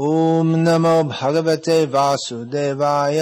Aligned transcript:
ॐ 0.00 0.46
नमो 0.46 1.02
भगवते 1.02 1.86
वासुदेवाय। 1.86 3.18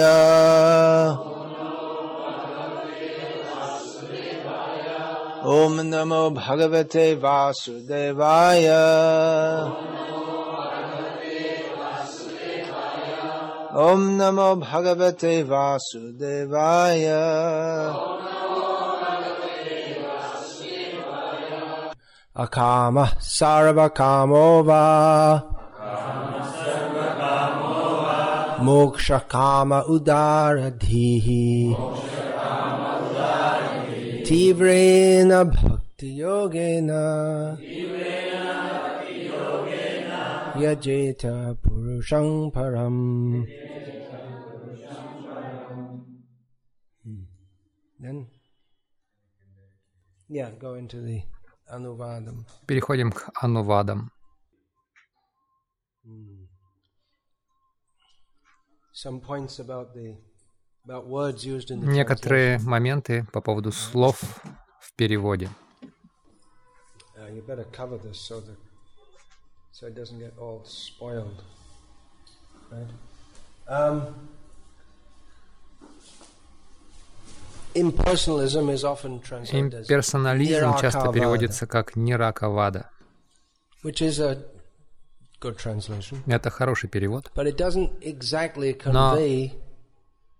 ॐ 5.45 5.81
नमो 5.81 6.29
भगवते 6.29 7.15
वासुदेवाय। 7.15 8.67
ॐ 13.77 13.99
नमो 13.99 14.55
भगवते 14.55 15.43
वासुदेवाय। 15.43 17.05
अकामः 22.35 23.09
सार्वकामो 23.19 24.63
वा। 24.63 25.53
मोक्षकाम 28.66 29.72
उदारधीः 29.94 31.26
तीव्रेण 34.28 35.30
भक्तियोगेन 35.56 36.90
यजेत 40.62 41.22
पुरुषं 41.64 42.28
परम् 42.56 43.02
Hmm. 47.04 47.22
Then, 47.98 48.26
yeah, 50.28 50.50
go 50.58 50.74
into 50.74 51.00
the 51.00 51.22
Anuvadam. 51.68 52.44
Переходим 52.66 53.12
к 53.12 53.30
анувадам. 53.42 54.10
Некоторые 61.69 62.59
моменты 62.59 63.25
по 63.31 63.41
поводу 63.41 63.71
слов 63.71 64.21
в 64.79 64.93
переводе. 64.95 65.49
translation. 65.49 65.53
Uh, 67.17 67.33
you 67.33 67.41
better 67.41 67.65
cover 67.71 67.97
this 67.97 68.19
so 68.19 68.39
that 68.39 68.57
so 69.71 69.87
it 69.87 69.95
doesn't 69.95 70.19
get 70.19 70.33
all 70.39 70.63
spoiled. 70.65 71.43
Right? 72.71 72.87
Um, 73.67 74.15
impersonalism 77.75 78.69
is 78.69 78.83
often 78.83 79.19
translated 79.19 79.73
as 79.73 79.87
Имперсонализм 79.87 80.79
часто 80.79 81.11
переводится 81.11 81.67
как 81.67 81.95
ниракавада. 81.95 82.89
Это 85.41 86.49
хороший 86.49 86.89
перевод. 86.89 87.31
but 87.35 87.45
it 87.45 87.57
doesn't 87.57 87.99
exactly 88.01 88.79
Но 88.85 89.15
convey 89.15 89.51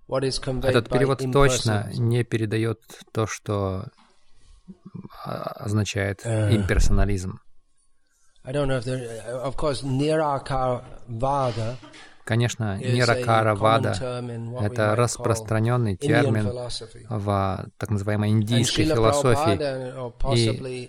what 0.07 0.23
is 0.23 0.39
conveyed 0.39 0.69
Этот 0.69 0.89
перевод 0.89 1.21
точно 1.31 1.89
не 1.93 2.23
передает 2.23 2.79
то, 3.11 3.27
что 3.27 3.85
а, 5.23 5.41
означает 5.65 6.21
Э. 6.23 6.53
имперсонализм. 6.55 7.39
I 8.43 8.53
don't 8.53 8.67
know 8.67 8.77
if 8.77 8.85
there. 8.85 9.43
Of 9.43 9.55
course, 9.57 9.83
Nirakavada 9.83 11.77
Конечно, 12.23 12.77
is 12.81 12.89
a 12.89 12.93
ниракара 12.93 13.55
common 13.55 13.59
вада 13.59 13.91
term 13.93 14.29
in 14.29 14.51
what 14.51 14.61
we 14.61 14.65
это 14.65 14.95
распространенный 14.95 15.95
термин 15.95 16.49
в 17.09 17.65
так 17.77 17.89
называемой 17.89 18.29
индийской 18.31 18.85
философии. 18.85 19.57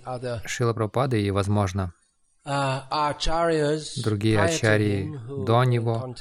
Other 0.05 0.41
Шила 0.47 0.73
Прабхупады 0.73 1.21
и, 1.21 1.31
возможно, 1.31 1.93
uh, 1.93 2.08
Другие 2.49 4.37
prior 4.37 4.47
to 4.49 4.55
ачарьи 4.55 5.19
до 5.45 5.65
него, 5.65 6.15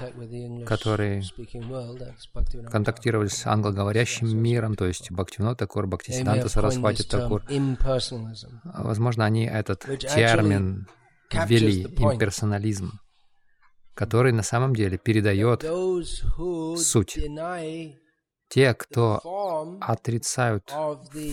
которые 0.66 1.22
Bhaktivinoda 1.22 2.70
контактировали 2.70 3.30
с 3.30 3.46
англоговорящим 3.48 4.38
миром, 4.38 4.76
то 4.76 4.86
есть 4.86 5.10
Бхактивинод 5.10 5.58
Такур, 5.58 5.88
Бхактисиданта 5.88 6.50
Сарасвати 6.50 7.04
Такур. 7.04 7.44
impersonalism, 7.50 8.60
Возможно, 8.64 9.24
они 9.24 9.46
этот 9.46 9.86
термин 10.02 10.88
ввели, 11.32 11.84
имперсонализм, 11.84 13.00
который 13.94 14.34
на 14.34 14.44
самом 14.44 14.76
деле 14.76 14.98
передает 14.98 15.62
суть. 15.62 17.18
Те, 18.50 18.74
кто 18.74 19.78
отрицают 19.82 20.70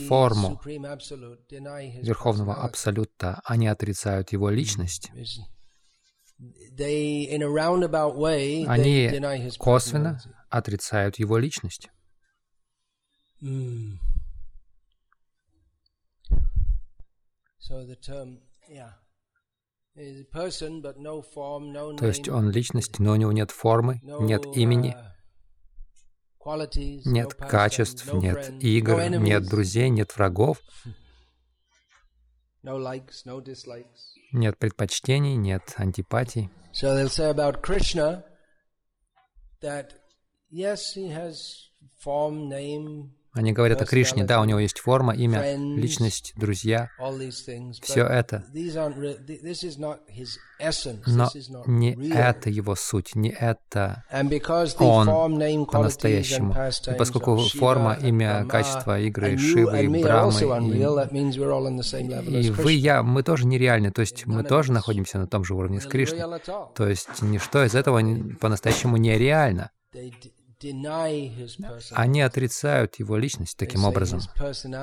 форму 0.08 0.60
Верховного. 2.02 2.54
Абсолюта, 2.54 3.40
они 3.44 3.68
отрицают 3.68 4.32
его 4.32 4.50
личность. 4.50 5.10
Они 8.66 9.10
косвенно 9.58 10.20
отрицают 10.50 11.18
его 11.18 11.38
личность. 11.38 11.88
Mm. 13.42 13.98
То 21.98 22.06
есть 22.06 22.28
он 22.28 22.50
личность, 22.50 22.98
но 22.98 23.12
у 23.12 23.16
него 23.16 23.32
нет 23.32 23.50
формы, 23.50 24.00
нет 24.02 24.44
имени, 24.56 24.94
uh, 24.94 25.13
нет 27.04 27.34
качеств, 27.34 28.12
нет 28.12 28.50
игр, 28.62 29.00
нет 29.08 29.44
друзей, 29.46 29.88
нет 29.88 30.16
врагов, 30.16 30.58
нет 34.32 34.58
предпочтений, 34.58 35.36
нет 35.36 35.74
антипатий. 35.76 36.50
So 36.72 36.96
Они 43.34 43.52
говорят 43.52 43.82
о 43.82 43.84
Кришне, 43.84 44.24
да, 44.24 44.40
у 44.40 44.44
него 44.44 44.60
есть 44.60 44.78
форма, 44.78 45.12
имя, 45.12 45.56
личность, 45.56 46.32
друзья, 46.36 46.88
все 47.82 48.06
это. 48.06 48.44
Но 51.06 51.30
не 51.66 52.12
это 52.12 52.48
его 52.48 52.76
суть, 52.76 53.16
не 53.16 53.30
это 53.30 54.04
он 54.78 55.66
по-настоящему. 55.66 56.54
И 56.54 56.94
поскольку 56.96 57.36
форма, 57.36 57.98
имя, 58.00 58.46
качество 58.46 59.00
игры 59.00 59.36
Шивы 59.36 59.82
и 59.82 59.88
Брамы, 59.88 60.40
и, 62.30 62.46
и 62.46 62.50
вы, 62.50 62.72
я, 62.72 63.02
мы 63.02 63.24
тоже 63.24 63.46
нереальны, 63.46 63.90
то 63.90 64.00
есть 64.00 64.26
мы 64.26 64.44
тоже 64.44 64.70
находимся 64.72 65.18
на 65.18 65.26
том 65.26 65.44
же 65.44 65.54
уровне 65.54 65.80
с 65.80 65.86
Кришной. 65.86 66.40
То 66.74 66.88
есть 66.88 67.20
ничто 67.20 67.64
из 67.64 67.74
этого 67.74 68.00
по-настоящему 68.40 68.96
нереально. 68.96 69.72
Они 71.92 72.20
отрицают 72.20 72.98
его 72.98 73.16
личность 73.16 73.56
таким 73.56 73.84
образом. 73.84 74.20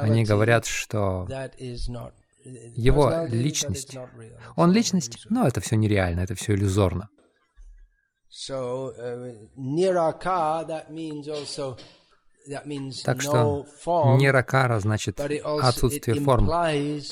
Они 0.01 0.23
говорят, 0.23 0.65
что 0.65 1.27
его 2.43 3.25
личность, 3.27 3.97
он 4.55 4.71
личность, 4.71 5.25
но 5.29 5.47
это 5.47 5.61
все 5.61 5.75
нереально, 5.75 6.21
это 6.21 6.35
все 6.35 6.53
иллюзорно. 6.53 7.09
Means 12.65 13.03
Так 13.03 13.21
что 13.21 13.67
ниракара 14.17 14.79
значит 14.79 15.19
отсутствие 15.19 16.19
форм, 16.21 16.45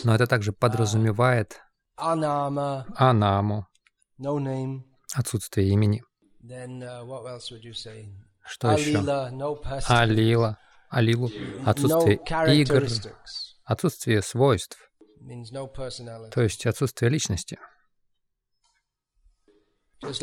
но 0.04 0.16
это 0.16 0.26
также 0.28 0.54
подразумевает 0.54 1.62
anama, 1.98 2.86
анаму, 2.96 3.68
отсутствие 5.14 5.70
имени. 5.70 6.02
Uh? 8.44 8.50
Что 8.50 8.72
еще? 8.72 9.00
Алила, 9.88 10.58
алилу, 10.92 11.32
отсутствие 11.66 12.20
игр, 12.56 12.86
отсутствие 13.64 14.22
свойств, 14.22 14.78
то 16.32 16.42
есть 16.42 16.66
отсутствие 16.66 17.10
личности. 17.12 17.60
Как, 20.02 20.18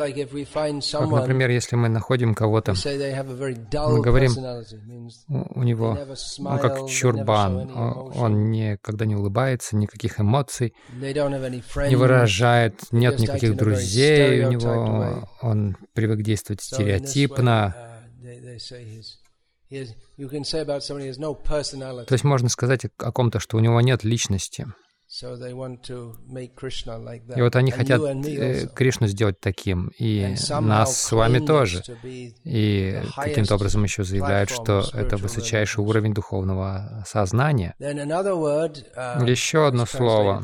например, 1.10 1.50
если 1.50 1.76
мы 1.76 1.90
находим 1.90 2.34
кого-то, 2.34 2.72
мы 2.72 4.00
говорим, 4.00 4.32
у 5.28 5.62
него, 5.62 5.98
ну, 6.38 6.58
как 6.58 6.88
чурбан, 6.88 7.70
он 8.16 8.50
никогда 8.50 9.04
не 9.04 9.16
улыбается, 9.16 9.76
никаких 9.76 10.18
эмоций 10.18 10.74
не 10.90 11.94
выражает, 11.94 12.90
нет 12.90 13.18
никаких 13.18 13.54
друзей 13.54 14.46
у 14.46 14.50
него, 14.50 15.28
он 15.42 15.76
привык 15.92 16.22
действовать 16.22 16.62
стереотипно. 16.62 17.85
Uh. 18.26 18.58
То 22.04 22.14
есть 22.14 22.24
можно 22.24 22.48
сказать 22.48 22.86
о 22.98 23.12
ком-то, 23.12 23.38
что 23.40 23.56
у 23.56 23.60
него 23.60 23.80
нет 23.80 24.04
личности. 24.04 24.66
И 25.08 25.22
вот 27.40 27.54
они 27.54 27.70
хотят 27.70 28.02
э. 28.02 28.66
Кришну 28.74 29.06
сделать 29.06 29.38
таким, 29.38 29.92
и 29.98 30.34
нас 30.60 31.00
с 31.00 31.12
вами 31.12 31.38
тоже. 31.38 31.80
И 32.42 33.00
каким-то 33.14 33.54
образом 33.54 33.84
еще 33.84 34.02
заявляют, 34.02 34.50
что 34.50 34.82
это 34.92 35.16
высочайший 35.16 35.84
уровень 35.84 36.12
духовного 36.12 37.04
сознания. 37.06 37.76
Uh, 37.78 39.30
Еще 39.30 39.68
одно 39.68 39.86
слово. 39.86 40.42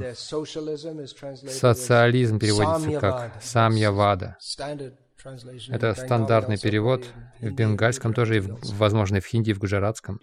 Социализм 1.48 2.38
переводится 2.38 3.00
как 3.00 3.42
самьявада. 3.42 4.36
Это 5.72 5.94
стандартный 6.06 6.56
перевод 6.70 7.04
в 7.40 7.44
бенгальском 7.54 8.12
тоже 8.14 8.36
и, 8.36 8.40
в- 8.40 8.76
возможно, 8.78 9.16
и 9.16 9.20
в 9.20 9.26
хинди, 9.26 9.50
и 9.50 9.52
в 9.54 9.58
гуджаратском. 9.58 10.20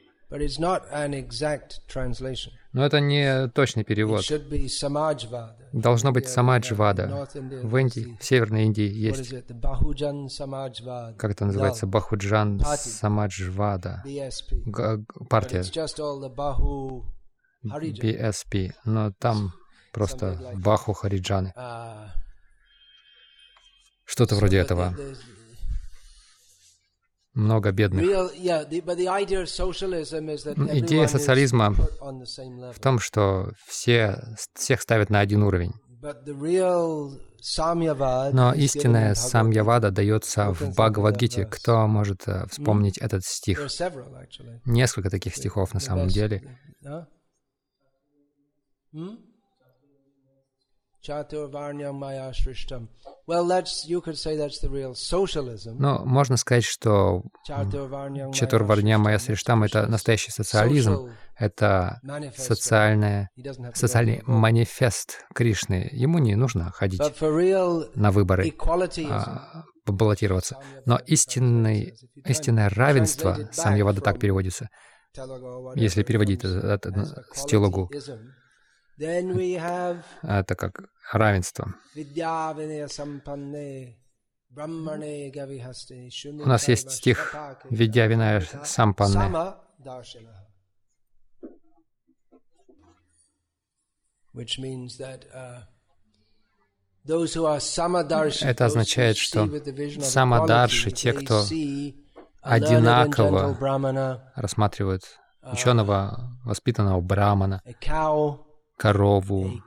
Но 2.71 2.85
это 2.85 2.99
не 2.99 3.47
точный 3.47 3.83
перевод. 3.83 4.23
Должно 5.73 6.11
быть 6.11 6.25
самаджвада. 6.29 7.07
В 7.63 7.77
Индии, 7.77 8.15
в 8.19 8.23
Северной 8.23 8.65
Индии 8.65 8.87
есть, 8.91 9.31
как 11.17 11.31
это 11.31 11.45
называется, 11.45 11.87
Бахуджан. 11.87 12.59
Самаджвада. 12.91 14.03
Партия. 15.29 15.63
BSP. 18.03 18.71
Но 18.85 19.11
там 19.17 19.51
просто. 19.93 20.27
Баху 20.61 20.93
Хариджаны. 20.93 21.53
Что-то 24.09 24.35
вроде 24.35 24.57
этого. 24.57 24.95
Много 27.35 27.71
бедных. 27.71 28.03
Идея 30.73 31.07
социализма 31.07 31.75
в 31.75 32.79
том, 32.81 32.99
что 32.99 33.51
все, 33.67 34.19
всех 34.55 34.81
ставят 34.81 35.11
на 35.11 35.19
один 35.19 35.43
уровень. 35.43 35.73
Но 38.33 38.53
истинная 38.55 39.13
самьявада 39.13 39.91
дается 39.91 40.53
в 40.53 40.71
Бхагавадгите. 40.71 41.45
Кто 41.45 41.87
может 41.87 42.27
э, 42.27 42.47
вспомнить 42.49 42.97
этот 42.97 43.23
There 43.23 43.27
стих? 43.29 43.67
Несколько 44.65 45.09
таких 45.09 45.35
стихов 45.35 45.73
на 45.73 45.79
самом 45.79 46.07
деле. 46.07 46.57
Но 55.79 56.05
можно 56.05 56.37
сказать, 56.37 56.63
что 56.63 57.23
Четурварня 57.45 58.97
Майя 58.97 59.19
Сриштам— 59.19 59.63
это 59.65 59.87
настоящий 59.87 60.31
социализм, 60.31 61.11
это 61.37 61.99
социальное, 62.35 63.29
социальный 63.73 64.23
манифест 64.25 65.25
Кришны. 65.33 65.89
Ему 65.91 66.19
не 66.19 66.35
нужно 66.35 66.71
ходить 66.71 67.01
на 67.95 68.11
выборы, 68.11 68.53
а, 69.09 69.63
баллотироваться. 69.85 70.57
Но 70.85 70.99
истинный, 71.05 71.95
истинное 72.25 72.69
равенство, 72.69 73.49
самьявада 73.51 74.01
так 74.01 74.19
переводится, 74.19 74.69
если 75.75 76.03
переводить 76.03 76.43
это, 76.43 76.59
это 76.67 77.25
с 77.33 77.45
телугу, 77.45 77.89
have 78.99 80.03
это 80.23 80.55
как 80.55 80.89
равенство. 81.11 81.73
У 84.55 86.47
нас 86.47 86.67
есть 86.67 86.91
стих 86.91 87.35
«Видя 87.69 88.07
вина 88.07 88.41
сампанне». 88.63 89.55
Uh, 94.33 95.61
Это 98.41 98.65
означает, 98.65 99.17
что 99.17 99.49
самадарши, 100.01 100.91
те, 100.91 101.13
кто 101.13 101.43
одинаково 102.41 103.57
Рассматривают 104.35 105.03
ученого, 105.41 106.37
воспитанного 106.43 107.01
брамана, 107.01 107.61
корову, 108.77 109.63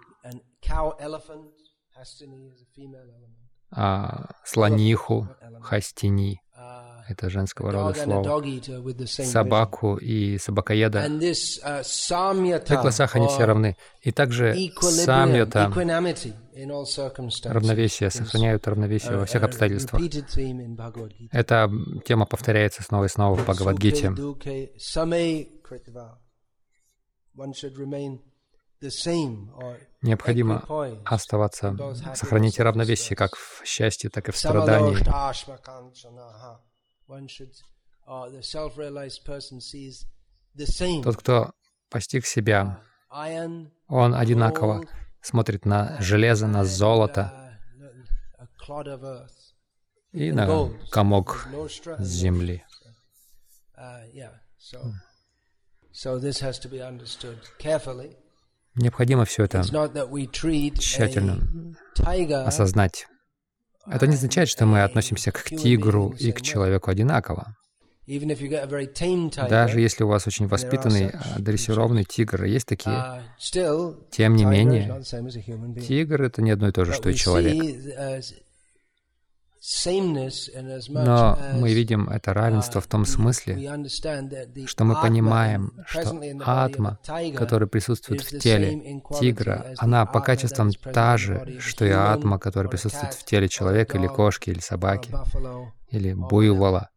а, 3.74 4.28
слониху, 4.44 5.28
хастини. 5.62 6.40
uh, 6.56 7.02
Это 7.08 7.30
женского 7.30 7.72
рода 7.72 7.94
слово. 7.94 8.44
Собаку 9.06 9.96
и 9.96 10.38
собакоеда. 10.38 11.06
Uh, 11.06 11.82
samyata, 11.82 12.74
их 12.74 12.80
глазах 12.80 13.16
они 13.16 13.28
все 13.28 13.44
равны. 13.44 13.76
И 14.02 14.12
также 14.12 14.54
самьята, 14.80 15.72
равновесие, 17.44 18.10
сохраняют 18.10 18.68
равновесие 18.68 19.16
во 19.16 19.24
всех 19.24 19.42
обстоятельствах. 19.42 20.02
in 20.02 20.76
Bhagavad 20.76 21.12
Gita. 21.18 21.28
Эта 21.32 21.70
тема 22.04 22.26
повторяется 22.26 22.82
снова 22.82 23.06
и 23.06 23.08
снова 23.08 23.36
в 23.36 23.42
Бхагавадгите. 23.42 24.12
Необходимо 30.02 30.64
оставаться, 31.04 31.76
сохранить 32.14 32.58
равновесие 32.58 33.16
как 33.16 33.36
в 33.36 33.62
счастье, 33.64 34.10
так 34.10 34.28
и 34.28 34.32
в 34.32 34.36
страдании. 34.36 34.96
Uh. 38.04 38.28
Тот, 41.02 41.16
кто 41.16 41.52
постиг 41.88 42.26
себя, 42.26 42.82
он 43.88 44.14
одинаково 44.14 44.84
смотрит 45.20 45.64
на 45.64 46.00
железо, 46.00 46.48
на 46.48 46.64
золото 46.64 47.56
uh, 48.68 49.28
и 50.12 50.32
на 50.32 50.70
комок 50.90 51.48
земли. 51.98 52.64
Uh, 53.76 54.04
so 55.92 56.18
this 56.18 56.40
has 56.40 56.58
to 56.58 56.68
be 56.68 56.80
understood 56.80 57.38
carefully. 57.58 58.16
Необходимо 58.74 59.24
все 59.24 59.44
это 59.44 59.62
тщательно 60.78 61.38
осознать. 62.46 63.06
Это 63.86 64.06
не 64.06 64.14
означает, 64.14 64.48
что 64.48 64.64
мы 64.64 64.82
относимся 64.82 65.32
к 65.32 65.44
тигру 65.44 66.10
и 66.18 66.32
к 66.32 66.40
человеку 66.40 66.90
одинаково. 66.90 67.56
Даже 69.48 69.80
если 69.80 70.04
у 70.04 70.08
вас 70.08 70.26
очень 70.26 70.48
воспитанный, 70.48 71.10
а, 71.10 71.38
дрессированный 71.38 72.04
тигр, 72.04 72.44
есть 72.44 72.66
такие, 72.66 72.94
uh, 72.94 74.10
тем 74.10 74.34
не 74.34 74.44
менее, 74.44 75.02
тигр— 75.80 76.22
это 76.24 76.42
не 76.42 76.50
одно 76.50 76.68
и 76.68 76.72
то 76.72 76.84
же, 76.84 76.92
что 76.92 77.10
и 77.10 77.14
человек. 77.14 77.54
Но 80.88 81.38
мы 81.54 81.72
видим 81.72 82.08
это 82.08 82.34
равенство 82.34 82.80
в 82.80 82.88
том 82.88 83.04
смысле, 83.04 83.86
что 84.66 84.84
мы 84.84 85.00
понимаем, 85.00 85.72
что 85.86 86.20
атма, 86.44 86.98
которая 87.36 87.68
присутствует 87.68 88.22
в 88.22 88.38
теле 88.40 89.00
тигра, 89.20 89.74
она 89.78 90.04
по 90.04 90.20
качествам 90.20 90.72
та 90.72 91.16
же, 91.16 91.58
что 91.60 91.84
и 91.84 91.90
атма, 91.90 92.40
которая 92.40 92.70
присутствует 92.70 93.14
в 93.14 93.24
теле 93.24 93.48
человека 93.48 93.98
или 93.98 94.08
кошки, 94.08 94.50
или 94.50 94.58
собаки, 94.58 95.14
или 95.90 96.12
буйвола, 96.12 96.90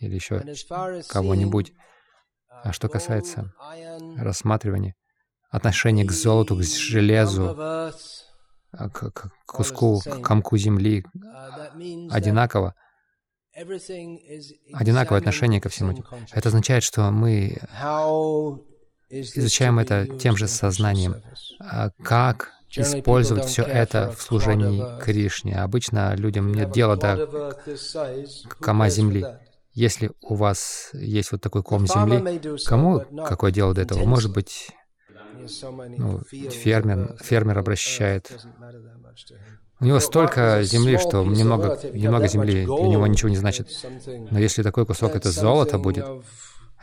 или 0.00 0.14
еще 0.14 0.42
кого-нибудь. 1.08 1.72
А 2.64 2.72
что 2.72 2.88
uh, 2.88 2.90
касается 2.90 3.52
gold, 3.60 3.78
iron, 3.78 4.20
рассматривания, 4.20 4.96
отношения 5.48 6.04
к 6.04 6.10
золоту, 6.10 6.56
к 6.56 6.62
железу, 6.62 7.56
к, 8.92 9.10
к 9.10 9.30
куску, 9.46 10.00
к 10.00 10.20
комку 10.22 10.56
земли 10.56 11.04
uh, 11.16 12.08
одинаково, 12.10 12.74
одинаковое 14.72 15.18
отношение 15.18 15.60
ко 15.60 15.68
всему. 15.68 16.04
Это 16.32 16.48
означает, 16.48 16.82
что 16.82 17.10
мы 17.10 17.58
изучаем 19.10 19.78
это 19.78 20.06
тем 20.18 20.36
же 20.36 20.48
сознанием, 20.48 21.16
а, 21.60 21.90
как 22.02 22.52
использовать 22.70 23.46
все 23.46 23.62
это 23.62 24.12
в 24.12 24.22
служении. 24.22 24.84
Кришне. 25.00 25.60
Обычно 25.60 26.14
людям 26.14 26.52
нет 26.52 26.70
дела 26.70 26.96
до 26.96 27.54
кома 28.60 28.88
земли. 28.90 29.24
Если 29.72 30.10
у 30.22 30.34
вас 30.34 30.90
есть 30.92 31.30
вот 31.30 31.40
такой 31.40 31.62
ком 31.62 31.86
земли, 31.86 32.40
кому 32.66 33.04
какое 33.24 33.52
дело 33.52 33.74
до 33.74 33.82
этого? 33.82 34.04
Может 34.04 34.32
быть, 34.32 34.70
ну, 35.96 36.20
фермер, 36.24 37.16
фермер 37.20 37.58
обращает. 37.58 38.30
У 39.80 39.84
него 39.84 40.00
столько 40.00 40.62
земли, 40.62 40.98
что 40.98 41.24
немного, 41.24 41.78
немного 41.92 42.26
земли 42.26 42.64
для 42.64 42.88
него 42.88 43.06
ничего 43.06 43.28
не 43.28 43.36
значит. 43.36 43.68
Но 44.30 44.38
если 44.38 44.62
такой 44.62 44.86
кусок 44.86 45.14
это 45.14 45.30
золото 45.30 45.78
будет, 45.78 46.04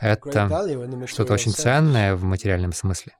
это 0.00 1.06
что-то 1.06 1.34
очень 1.34 1.52
ценное 1.52 2.16
в 2.16 2.24
материальном 2.24 2.72
смысле. 2.72 3.16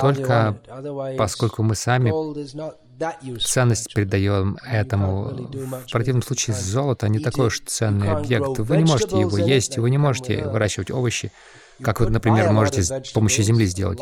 Только 0.00 0.60
Поскольку 1.18 1.62
мы 1.62 1.74
сами 1.74 2.10
ценность 3.40 3.92
придаем 3.92 4.58
этому. 4.64 5.50
В 5.86 5.90
противном 5.90 6.22
случае 6.22 6.56
золото 6.56 7.08
не 7.08 7.18
такой 7.18 7.46
уж 7.46 7.60
ценный 7.60 8.10
объект. 8.10 8.58
Вы 8.58 8.76
не 8.78 8.84
можете 8.84 9.18
его 9.18 9.38
есть, 9.38 9.78
вы 9.78 9.90
не 9.90 9.98
можете 9.98 10.44
выращивать 10.44 10.90
овощи, 10.90 11.32
как 11.82 12.00
вы, 12.00 12.10
например, 12.10 12.50
можете 12.52 12.82
с 12.82 13.12
помощью 13.12 13.44
земли 13.44 13.66
сделать. 13.66 13.98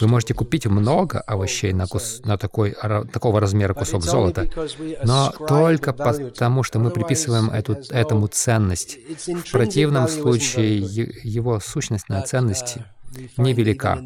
Вы 0.00 0.06
можете 0.06 0.34
купить 0.34 0.66
много 0.66 1.20
овощей 1.20 1.72
на, 1.72 1.86
кус, 1.86 2.20
на 2.24 2.36
такой, 2.36 2.76
такого 3.12 3.40
размера 3.40 3.74
кусок 3.74 4.02
золота, 4.02 4.48
но 5.04 5.30
только 5.30 5.92
потому, 5.92 6.62
что 6.62 6.78
мы 6.78 6.90
приписываем 6.90 7.50
эту, 7.50 7.78
этому 7.90 8.26
ценность. 8.28 8.98
В 9.26 9.50
противном 9.50 10.08
случае 10.08 10.78
его 10.78 11.60
сущностная 11.60 12.22
ценность 12.22 12.78
невелика. 13.36 13.96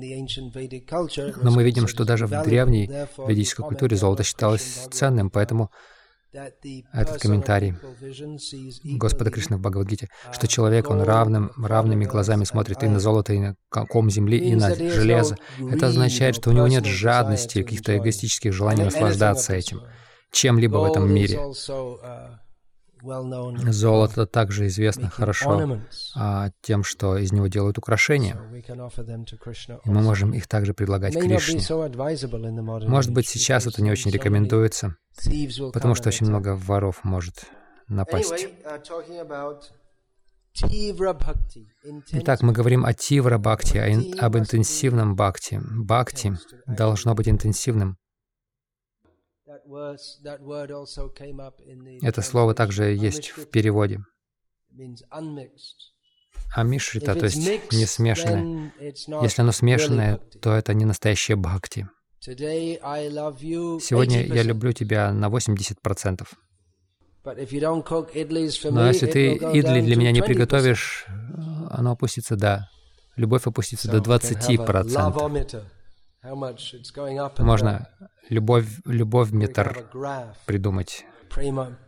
Но 1.42 1.50
мы 1.50 1.64
видим, 1.64 1.86
что 1.86 2.04
даже 2.04 2.26
в 2.26 2.42
древней 2.42 2.90
ведической 3.26 3.64
культуре 3.64 3.96
золото 3.96 4.22
считалось 4.22 4.86
ценным, 4.90 5.30
поэтому 5.30 5.70
этот 6.32 7.20
комментарий 7.20 7.74
Господа 8.84 9.30
Кришны 9.30 9.56
в 9.56 9.60
Бхагавадгите, 9.60 10.08
что 10.30 10.46
человек, 10.46 10.88
он 10.88 11.02
равным, 11.02 11.50
равными 11.56 12.04
глазами 12.04 12.44
смотрит 12.44 12.84
и 12.84 12.88
на 12.88 13.00
золото, 13.00 13.32
и 13.32 13.40
на 13.40 13.56
ком 13.68 14.10
земли, 14.10 14.38
и 14.38 14.54
на 14.54 14.74
железо. 14.74 15.36
Это 15.58 15.88
означает, 15.88 16.36
что 16.36 16.50
у 16.50 16.52
него 16.52 16.68
нет 16.68 16.84
жадности, 16.84 17.62
каких-то 17.62 17.96
эгоистических 17.96 18.52
желаний 18.52 18.84
наслаждаться 18.84 19.54
этим, 19.54 19.82
чем-либо 20.30 20.76
в 20.76 20.84
этом 20.84 21.12
мире. 21.12 21.40
Золото 23.02 24.26
также 24.26 24.66
известно 24.66 25.08
хорошо 25.10 25.80
а, 26.14 26.50
тем, 26.60 26.84
что 26.84 27.16
из 27.16 27.32
него 27.32 27.46
делают 27.46 27.78
украшения. 27.78 28.36
И 29.84 29.90
мы 29.90 30.02
можем 30.02 30.32
их 30.32 30.46
также 30.46 30.74
предлагать 30.74 31.14
Кришне. 31.14 31.60
Может 32.88 33.12
быть, 33.12 33.28
сейчас 33.28 33.66
это 33.66 33.82
не 33.82 33.90
очень 33.90 34.10
рекомендуется, 34.10 34.96
потому 35.72 35.94
что 35.94 36.08
очень 36.08 36.26
много 36.26 36.56
воров 36.56 37.04
может 37.04 37.46
напасть. 37.88 38.48
Uh, 38.64 39.60
Итак, 42.12 42.42
мы 42.42 42.52
говорим 42.52 42.84
о 42.84 42.92
тивра 42.92 43.38
бхакти, 43.38 43.78
об 44.18 44.36
интенсивном 44.36 45.14
бхакти. 45.14 45.60
Бхакти 45.62 46.36
должно 46.66 47.14
быть 47.14 47.28
интенсивным. 47.28 47.96
Это 52.02 52.22
слово 52.22 52.54
также 52.54 52.94
есть 52.94 53.30
в 53.30 53.46
переводе. 53.46 54.00
Амишрита, 56.54 57.14
то 57.14 57.26
есть 57.26 57.72
не 57.72 57.86
смешанное. 57.86 58.72
Если 58.78 59.42
оно 59.42 59.52
смешанное, 59.52 60.18
то 60.40 60.54
это 60.54 60.74
не 60.74 60.84
настоящее 60.84 61.36
бхакти. 61.36 61.88
Сегодня 62.20 64.26
я 64.26 64.42
люблю 64.42 64.72
тебя 64.72 65.12
на 65.12 65.28
80%. 65.28 66.26
Но 67.22 68.88
если 68.88 69.06
ты 69.06 69.34
идли 69.34 69.80
для 69.80 69.96
меня 69.96 70.12
не 70.12 70.22
приготовишь, 70.22 71.06
оно 71.70 71.92
опустится 71.92 72.36
до... 72.36 72.68
Любовь 73.16 73.46
опустится 73.46 73.90
до 73.90 73.98
20%. 73.98 75.64
Можно 76.22 77.88
любовь, 78.28 78.66
любовь 78.84 79.30
метр 79.32 79.86
придумать. 80.46 81.04
Прямо, 81.30 81.78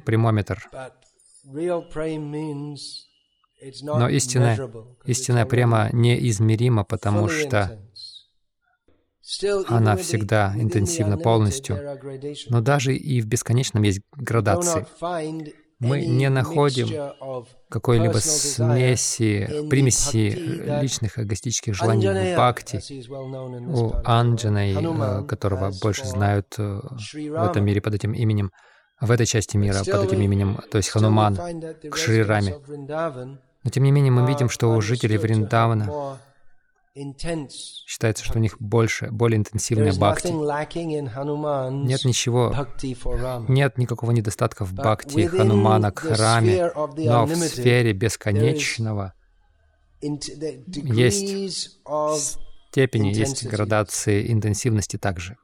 прямометр. 0.00 0.70
Но 3.82 4.08
истинная, 4.08 4.70
истинная 5.04 5.46
према 5.46 5.88
неизмерима, 5.92 6.84
потому 6.84 7.28
что 7.28 7.80
она 9.68 9.96
всегда 9.96 10.54
интенсивна 10.56 11.16
полностью. 11.16 11.78
Но 12.50 12.60
даже 12.60 12.94
и 12.94 13.20
в 13.20 13.26
бесконечном 13.26 13.82
есть 13.82 14.00
градации 14.12 14.86
мы 15.78 16.06
не 16.06 16.28
находим 16.30 16.88
какой-либо 17.68 18.18
смеси, 18.18 19.68
примеси 19.68 20.80
личных 20.80 21.18
эгоистических 21.18 21.74
желаний 21.74 22.08
в 22.08 22.34
бхакти 22.34 22.80
у 23.10 23.92
Анджаны, 24.04 24.74
э, 24.74 25.24
которого 25.26 25.72
больше 25.82 26.06
знают 26.06 26.54
э, 26.58 26.80
в 26.80 27.50
этом 27.50 27.64
мире 27.64 27.80
под 27.80 27.94
этим 27.94 28.12
именем, 28.12 28.52
в 29.00 29.10
этой 29.10 29.26
части 29.26 29.56
мира 29.56 29.78
под 29.78 30.04
этим 30.04 30.20
именем, 30.22 30.58
то 30.70 30.78
есть 30.78 30.88
Хануман, 30.88 31.36
к 31.90 31.96
Шри 31.96 32.22
Раме. 32.22 32.56
Но 33.64 33.70
тем 33.70 33.82
не 33.82 33.90
менее 33.90 34.12
мы 34.12 34.26
видим, 34.26 34.48
что 34.48 34.72
у 34.72 34.80
жителей 34.80 35.18
Вриндавана 35.18 36.18
Считается, 37.86 38.24
что 38.24 38.38
у 38.38 38.40
них 38.40 38.56
больше, 38.58 39.10
более 39.10 39.36
интенсивная 39.36 39.92
бхакти. 39.92 40.28
Нет 40.28 42.04
ничего, 42.06 42.54
нет 43.48 43.76
никакого 43.76 44.12
недостатка 44.12 44.64
в 44.64 44.72
бхакти 44.72 45.26
Ханумана 45.26 45.92
к 45.92 46.04
Раме, 46.04 46.72
но 46.74 47.26
в 47.26 47.34
сфере 47.36 47.92
бесконечного 47.92 49.12
есть 50.00 51.78
степени, 52.70 53.08
есть 53.08 53.46
градации 53.46 54.32
интенсивности 54.32 54.96
также. 54.96 55.36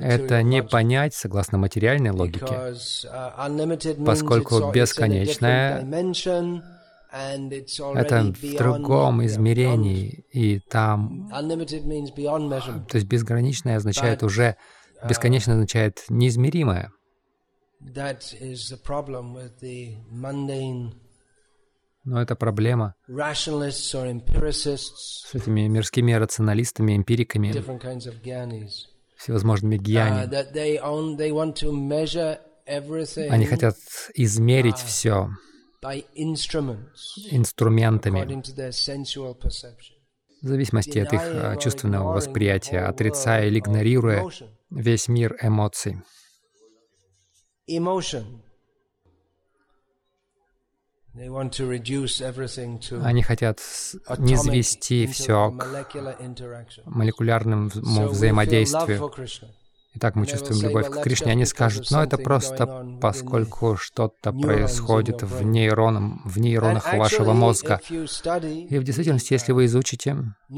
Это 0.00 0.42
не 0.42 0.62
понять 0.62 1.14
согласно 1.14 1.58
материальной 1.58 2.10
логике, 2.10 2.46
uh, 2.46 4.04
поскольку 4.04 4.70
бесконечное 4.72 5.82
это 7.12 8.32
в 8.32 8.56
другом 8.56 9.24
измерении, 9.26 10.24
и 10.30 10.60
там... 10.60 11.28
То 12.88 12.96
есть 12.96 13.08
безграничное 13.08 13.76
означает 13.76 14.22
уже... 14.22 14.56
Uh, 15.02 15.08
Бесконечное 15.08 15.54
означает 15.54 16.04
неизмеримое. 16.08 16.92
Но 22.04 22.22
это 22.22 22.36
проблема 22.36 22.94
с 25.26 25.34
этими 25.34 25.66
мирскими 25.68 26.12
рационалистами, 26.12 26.96
эмпириками, 26.96 27.50
всевозможными 29.16 29.78
гьяни. 29.78 30.26
Uh, 30.26 30.28
Они 33.30 33.46
хотят 33.46 33.76
измерить 34.14 34.78
все 34.78 35.30
инструментами, 37.30 38.42
в 40.42 40.46
зависимости 40.46 40.98
от 40.98 41.12
их 41.12 41.20
а, 41.22 41.56
чувственного 41.56 42.12
восприятия, 42.14 42.80
отрицая 42.80 43.46
или 43.46 43.58
игнорируя 43.58 44.28
весь 44.70 45.08
мир 45.08 45.36
эмоций. 45.42 46.02
Они 53.02 53.22
хотят 53.22 53.60
низвести 54.18 55.06
все 55.06 55.50
к 55.50 55.86
молекулярному 56.84 57.68
взаимодействию. 58.08 59.10
Итак, 59.92 60.14
мы 60.14 60.24
чувствуем 60.24 60.62
любовь 60.62 60.88
к 60.88 61.02
Кришне. 61.02 61.32
Они 61.32 61.44
скажут, 61.44 61.90
но 61.90 62.04
это 62.04 62.16
просто 62.16 62.98
поскольку 63.00 63.76
что-то 63.76 64.32
происходит 64.32 65.22
в, 65.22 65.42
нейронах, 65.42 66.24
в 66.24 66.38
нейронах 66.38 66.94
вашего 66.94 67.32
мозга. 67.32 67.80
И 67.88 68.78
в 68.78 68.84
действительности, 68.84 69.32
если 69.32 69.50
вы 69.50 69.64
изучите 69.64 70.10
э, 70.10 70.54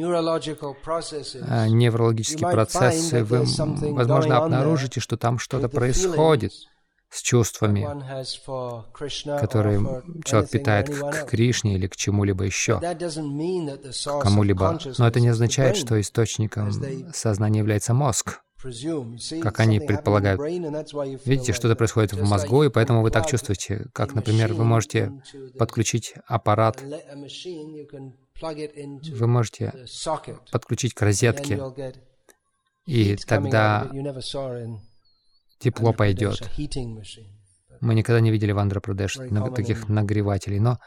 неврологические 1.68 2.50
процессы, 2.50 3.24
вы, 3.24 3.44
возможно, 3.94 4.36
обнаружите, 4.36 5.00
что 5.00 5.16
там 5.16 5.38
что-то 5.38 5.70
происходит 5.70 6.52
с 7.08 7.22
чувствами, 7.22 7.82
которые 9.38 10.02
человек 10.24 10.50
питает 10.50 10.88
к 10.90 11.26
Кришне 11.26 11.76
или 11.76 11.86
к 11.86 11.96
чему-либо 11.96 12.44
еще, 12.44 12.80
кому-либо. 14.20 14.78
Но 14.98 15.08
это 15.08 15.20
не 15.20 15.28
означает, 15.28 15.76
что 15.76 15.98
источником 15.98 16.70
сознания 17.12 17.60
является 17.60 17.94
мозг 17.94 18.40
как 19.42 19.60
они 19.60 19.80
предполагают. 19.80 20.40
Видите, 21.24 21.52
что-то 21.52 21.76
происходит 21.76 22.12
в 22.12 22.22
мозгу, 22.22 22.64
и 22.64 22.70
поэтому 22.70 23.02
вы 23.02 23.10
так 23.10 23.26
чувствуете. 23.26 23.86
Как, 23.92 24.14
например, 24.14 24.54
вы 24.54 24.64
можете 24.64 25.12
подключить 25.58 26.14
аппарат, 26.26 26.82
вы 28.40 29.26
можете 29.26 29.72
подключить 30.50 30.94
к 30.94 31.02
розетке, 31.02 31.60
и 32.86 33.16
тогда 33.16 33.90
тепло 35.58 35.92
пойдет. 35.92 36.48
Мы 37.80 37.94
никогда 37.94 38.20
не 38.20 38.30
видели 38.30 38.52
в 38.52 38.58
Андхра-Прадеш 38.58 39.18
таких 39.54 39.88
нагревателей, 39.88 40.60
но 40.60 40.78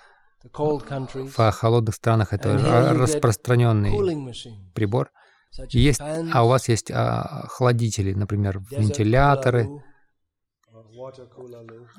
в 0.53 1.51
холодных 1.51 1.95
странах 1.95 2.31
это 2.31 2.57
распространенный 2.93 4.33
прибор— 4.73 5.11
есть, 5.69 6.01
а 6.01 6.43
у 6.43 6.47
вас 6.47 6.67
есть 6.69 6.91
а, 6.91 7.43
охладители, 7.45 8.13
например, 8.13 8.59
вентиляторы, 8.71 9.69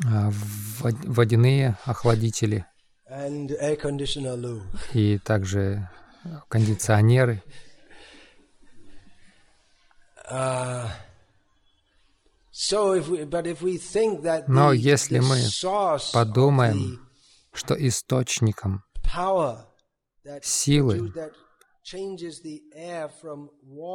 а, 0.06 0.30
водяные 0.82 1.78
охладители. 1.84 2.66
И 4.92 5.18
также 5.18 5.88
кондиционеры. 6.48 7.42
Uh, 10.28 10.88
Но 14.48 14.72
если 14.72 15.20
мы 15.20 15.38
подумаем, 16.12 17.08
что 17.52 17.74
источником 17.74 18.82
силы 20.42 21.12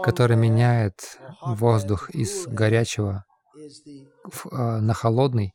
который 0.04 0.38
меняет 0.38 1.20
воздух 1.42 2.10
из 2.10 2.48
горячего 2.48 3.26
в, 4.24 4.48
э, 4.48 4.80
на 4.80 4.94
холодный, 4.94 5.54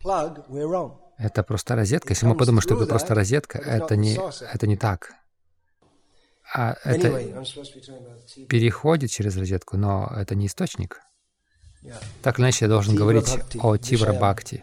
Это 1.19 1.43
просто 1.43 1.76
розетка. 1.76 2.12
Если 2.12 2.26
мы 2.26 2.37
подумаем, 2.37 2.61
что 2.61 2.75
это 2.75 2.87
просто 2.87 3.14
розетка, 3.14 3.59
это 3.59 3.97
не, 3.97 4.19
это 4.52 4.66
не 4.66 4.76
так. 4.76 5.14
А 6.55 6.76
это 6.85 7.09
переходит 8.49 9.11
через 9.11 9.37
розетку, 9.37 9.78
но 9.78 10.12
это 10.14 10.35
не 10.35 10.47
источник. 10.47 11.00
Так 12.23 12.38
или 12.38 12.45
иначе, 12.45 12.66
я 12.66 12.69
должен 12.69 12.95
говорить 12.95 13.38
о 13.62 13.78
Тивра 13.78 14.12
Бхакти. 14.12 14.62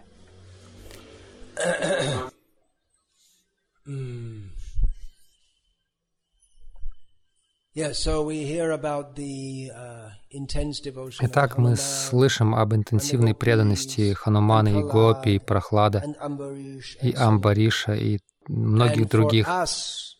Итак, 11.21 11.57
мы 11.57 11.75
слышим 11.75 12.53
об 12.53 12.75
интенсивной 12.75 13.33
преданности 13.33 14.13
Ханумана 14.13 14.79
и 14.79 14.83
Гопи, 14.83 15.35
и 15.35 15.39
Прохлада, 15.39 16.03
и 17.01 17.13
Амбариша, 17.13 17.93
и 17.93 18.19
многих 18.47 19.09
других. 19.09 19.47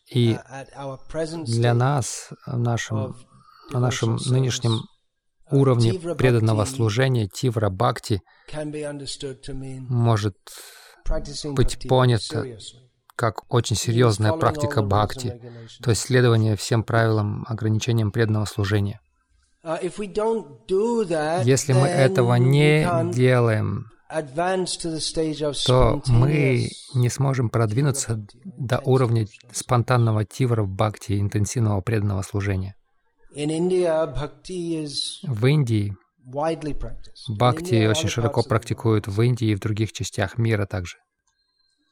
И 0.10 0.34
uh, 0.34 1.44
для 1.46 1.74
нас, 1.74 2.30
в 2.46 2.58
нашем, 2.58 3.16
на 3.72 3.80
нашем 3.80 4.18
нынешнем 4.26 4.82
уровне 5.52 5.94
преданного 6.16 6.66
служения 6.66 7.28
Тивра 7.28 7.70
Бхакти 7.70 8.22
может 9.90 10.38
быть 11.56 11.88
понято 11.88 12.46
как 13.16 13.52
очень 13.54 13.76
серьезная 13.76 14.34
практика 14.34 14.82
бхакти, 14.82 15.40
то 15.82 15.92
есть 15.92 16.02
следование 16.02 16.56
всем 16.56 16.84
правилам, 16.84 17.46
ограничениям 17.48 18.12
преданного 18.12 18.46
служения. 18.46 19.00
Uh, 19.66 19.80
Если 21.46 21.72
мы 21.74 21.88
этого 21.88 22.36
не 22.36 22.86
делаем, 23.14 23.86
то 25.66 26.02
мы 26.08 26.70
не 26.94 27.10
сможем 27.10 27.50
продвинуться 27.50 28.26
до 28.44 28.80
уровня 28.80 29.26
спонтанного 29.52 30.26
тивра 30.26 30.64
в 30.64 30.70
бхакти, 30.70 31.20
интенсивного 31.20 31.82
преданного 31.82 32.22
служения. 32.24 32.76
В 35.24 35.46
Индии 35.48 35.96
бхакти 37.30 37.88
очень 37.88 38.10
широко 38.10 38.44
практикуют 38.44 39.08
в 39.08 39.22
Индии 39.22 39.48
и 39.48 39.56
в 39.56 39.60
других 39.60 39.94
частях 39.94 40.38
мира 40.38 40.66
также. 40.66 40.98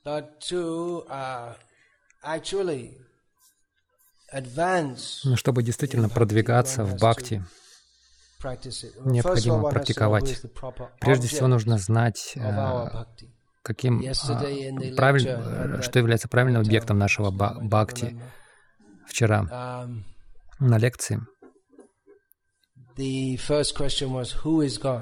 Uh, 0.03 1.53
Но 5.23 5.35
чтобы 5.35 5.61
действительно 5.63 6.09
продвигаться 6.09 6.83
в 6.83 6.95
бхакти, 6.95 7.43
необходимо 9.05 9.69
практиковать. 9.69 10.41
Прежде 10.99 11.27
всего 11.27 11.47
нужно 11.47 11.77
знать, 11.77 12.33
э, 12.35 13.05
каким, 13.61 13.99
а, 13.99 14.95
правиль, 14.95 15.27
э, 15.27 15.81
что 15.81 15.99
является 15.99 16.27
правильным 16.27 16.61
объектом 16.61 16.97
нашего 16.97 17.29
бхакти. 17.29 18.19
Вчера 19.07 19.41
um, 19.51 20.03
на 20.59 20.77
лекции 20.77 21.19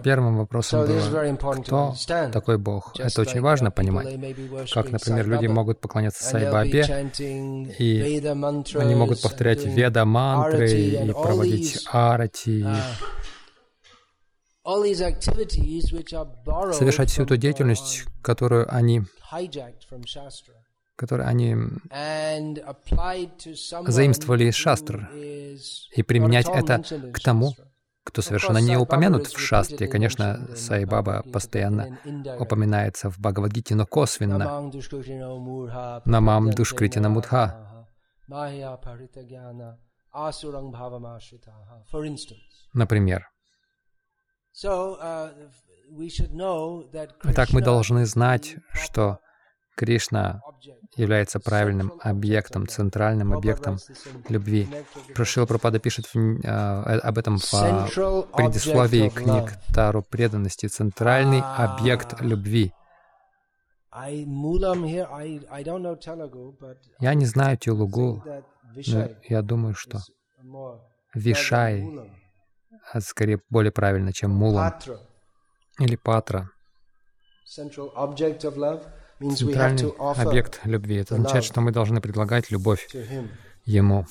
Первым 0.04 0.38
вопросом 0.38 0.86
было, 0.86 1.36
кто 1.64 1.96
такой 2.32 2.58
Бог? 2.58 2.94
Это 3.00 3.22
очень 3.22 3.42
важно 3.42 3.72
понимать. 3.72 4.20
Как, 4.74 4.92
например, 4.92 5.28
люди 5.28 5.48
могут 5.48 5.80
поклоняться 5.80 6.24
Сайбабе, 6.24 7.12
и 7.80 8.22
они 8.76 8.96
могут 8.96 9.22
повторять 9.22 9.66
веда-мантры 9.66 10.72
и 10.72 11.12
проводить 11.12 11.86
арати, 11.92 12.66
совершать 16.74 17.10
всю 17.10 17.24
эту 17.24 17.38
деятельность, 17.38 18.06
которую 18.22 18.74
они 18.74 19.04
которые 20.96 21.28
они 21.30 21.56
заимствовали 23.88 24.46
из 24.50 24.56
шастр, 24.56 25.10
и 25.16 26.04
применять 26.04 26.50
это 26.50 26.84
к 27.14 27.20
тому, 27.22 27.56
кто 28.10 28.22
совершенно 28.22 28.58
не 28.58 28.78
упомянут 28.78 29.28
в 29.28 29.40
шастре. 29.40 29.88
Конечно, 29.88 30.48
Сайбаба 30.56 31.24
постоянно 31.32 32.00
упоминается 32.40 33.10
в 33.10 33.20
Бхагавадгите, 33.20 33.76
но 33.76 33.86
косвенно. 33.86 34.38
Намам 36.06 36.52
Душкритина 36.52 37.10
Мудха. 37.10 37.88
Например. 42.74 43.30
Uh, 44.64 45.30
Итак, 47.24 47.54
мы 47.54 47.62
должны 47.62 48.06
знать, 48.06 48.56
что 48.74 49.20
Кришна 49.80 50.42
является 50.98 51.40
правильным 51.40 51.94
объектом, 52.02 52.68
центральным 52.68 53.32
объектом 53.32 53.78
любви. 54.28 54.68
Прошил 55.16 55.48
Пропада 55.48 55.80
пишет 55.80 56.06
в, 56.14 56.18
э, 56.18 57.00
об 57.00 57.18
этом 57.18 57.38
в 57.38 58.28
предисловии 58.36 59.08
книг 59.08 59.54
Тару 59.74 60.04
преданности. 60.04 60.66
Центральный 60.68 61.42
объект 61.42 62.20
любви. 62.20 62.74
Я 67.00 67.14
не 67.14 67.26
знаю 67.26 67.58
Телугу, 67.58 68.22
но 68.88 69.10
я 69.30 69.42
думаю, 69.42 69.76
что 69.76 70.00
Вишай 71.14 71.90
скорее 73.00 73.40
более 73.50 73.72
правильно, 73.72 74.12
чем 74.12 74.32
Мулам 74.32 74.74
или 75.80 75.96
Патра. 75.96 76.52
Центральный 79.20 79.92
объект 80.00 80.62
любви. 80.64 80.96
Это 80.98 81.16
означает, 81.16 81.44
что 81.44 81.62
мы 81.62 81.72
должны 81.72 82.00
предлагать 82.02 82.52
любовь 82.52 82.88
Ему. 83.66 84.06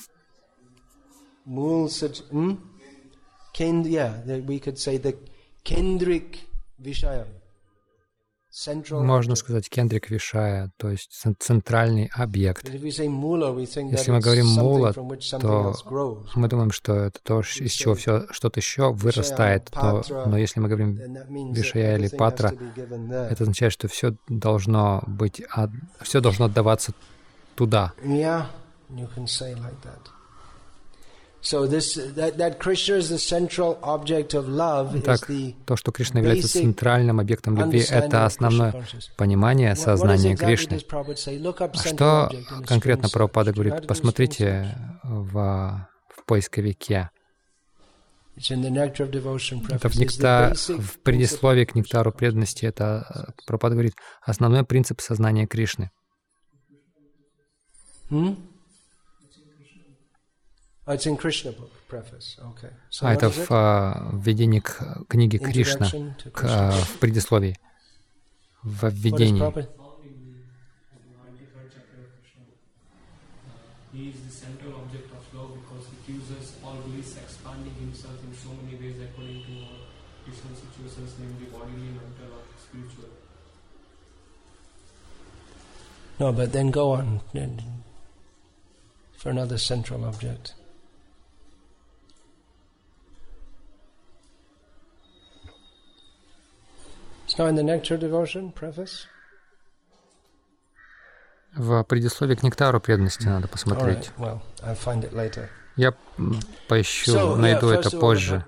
Можно 8.91 9.35
сказать 9.35 9.69
кендрик 9.69 10.09
вишая, 10.09 10.71
то 10.77 10.89
есть 10.89 11.11
центральный 11.39 12.09
объект. 12.13 12.67
Если 12.69 13.07
мы 14.11 14.19
говорим 14.19 14.47
мула, 14.47 14.93
то 14.93 15.73
мы 16.35 16.47
думаем, 16.47 16.71
что 16.71 16.95
это 16.95 17.19
то, 17.23 17.41
из 17.41 17.71
чего 17.71 17.95
все 17.95 18.25
что-то 18.31 18.59
еще 18.59 18.91
вырастает. 18.91 19.65
То, 19.71 20.03
но 20.25 20.37
если 20.37 20.59
мы 20.59 20.67
говорим 20.67 21.53
вишая 21.53 21.97
или 21.97 22.07
патра, 22.07 22.53
это 23.29 23.43
означает, 23.43 23.73
что 23.73 23.87
все 23.87 24.15
должно 24.27 25.03
быть, 25.07 25.41
все 26.01 26.19
должно 26.21 26.45
отдаваться 26.45 26.93
туда. 27.55 27.93
Так, 35.01 35.29
то, 35.65 35.75
что 35.77 35.91
Кришна 35.91 36.19
является 36.19 36.51
центральным 36.51 37.19
объектом 37.19 37.57
любви, 37.57 37.83
это 37.89 38.25
основное 38.25 38.85
понимание 39.17 39.75
сознания 39.75 40.35
Кришны. 40.35 40.79
А 40.91 41.73
что 41.77 42.31
конкретно 42.67 43.09
Прабхупада 43.09 43.53
говорит? 43.53 43.87
Посмотрите 43.87 44.77
в, 45.03 45.87
в 46.09 46.25
поисковике. 46.25 47.09
Это 49.69 49.89
в, 49.89 49.95
некта... 49.95 50.53
в 50.55 50.99
предисловии 50.99 51.65
к 51.65 51.75
нектару 51.75 52.11
преданности, 52.11 52.65
это 52.65 53.33
Прабхупада 53.45 53.75
говорит, 53.75 53.95
основной 54.21 54.63
принцип 54.65 55.01
сознания 55.01 55.45
Кришны. 55.45 55.91
Hmm? 58.09 58.37
А 63.01 63.13
это 63.13 63.29
в 63.29 63.51
uh, 63.51 64.19
введении 64.19 64.59
к 64.59 65.05
книге 65.07 65.37
Кришна, 65.37 65.87
к, 66.33 66.43
uh, 66.43 66.71
в 66.71 66.97
предисловии, 66.97 67.59
в 68.63 68.89
введении. 68.89 69.39
No, 86.19 86.33
but 86.33 86.51
then 86.51 86.71
go 86.71 86.93
on 86.93 87.21
for 89.17 89.29
another 89.29 89.57
central 89.57 90.03
object. 90.03 90.55
В 101.55 101.83
предисловии 101.83 102.35
к 102.35 102.43
нектару 102.43 102.81
преданности 102.81 103.25
надо 103.25 103.47
посмотреть. 103.47 104.11
Я 105.77 105.93
поищу, 106.67 107.35
найду 107.37 107.69
это 107.69 107.91
позже. 107.91 108.45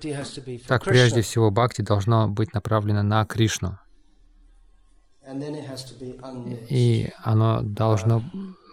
Так, 0.68 0.84
прежде 0.84 1.22
всего, 1.22 1.50
бхакти 1.50 1.80
должно 1.80 2.28
быть 2.28 2.52
направлено 2.52 3.02
на 3.02 3.24
Кришну. 3.24 3.78
и 6.68 7.10
оно 7.24 7.62
должно 7.62 8.22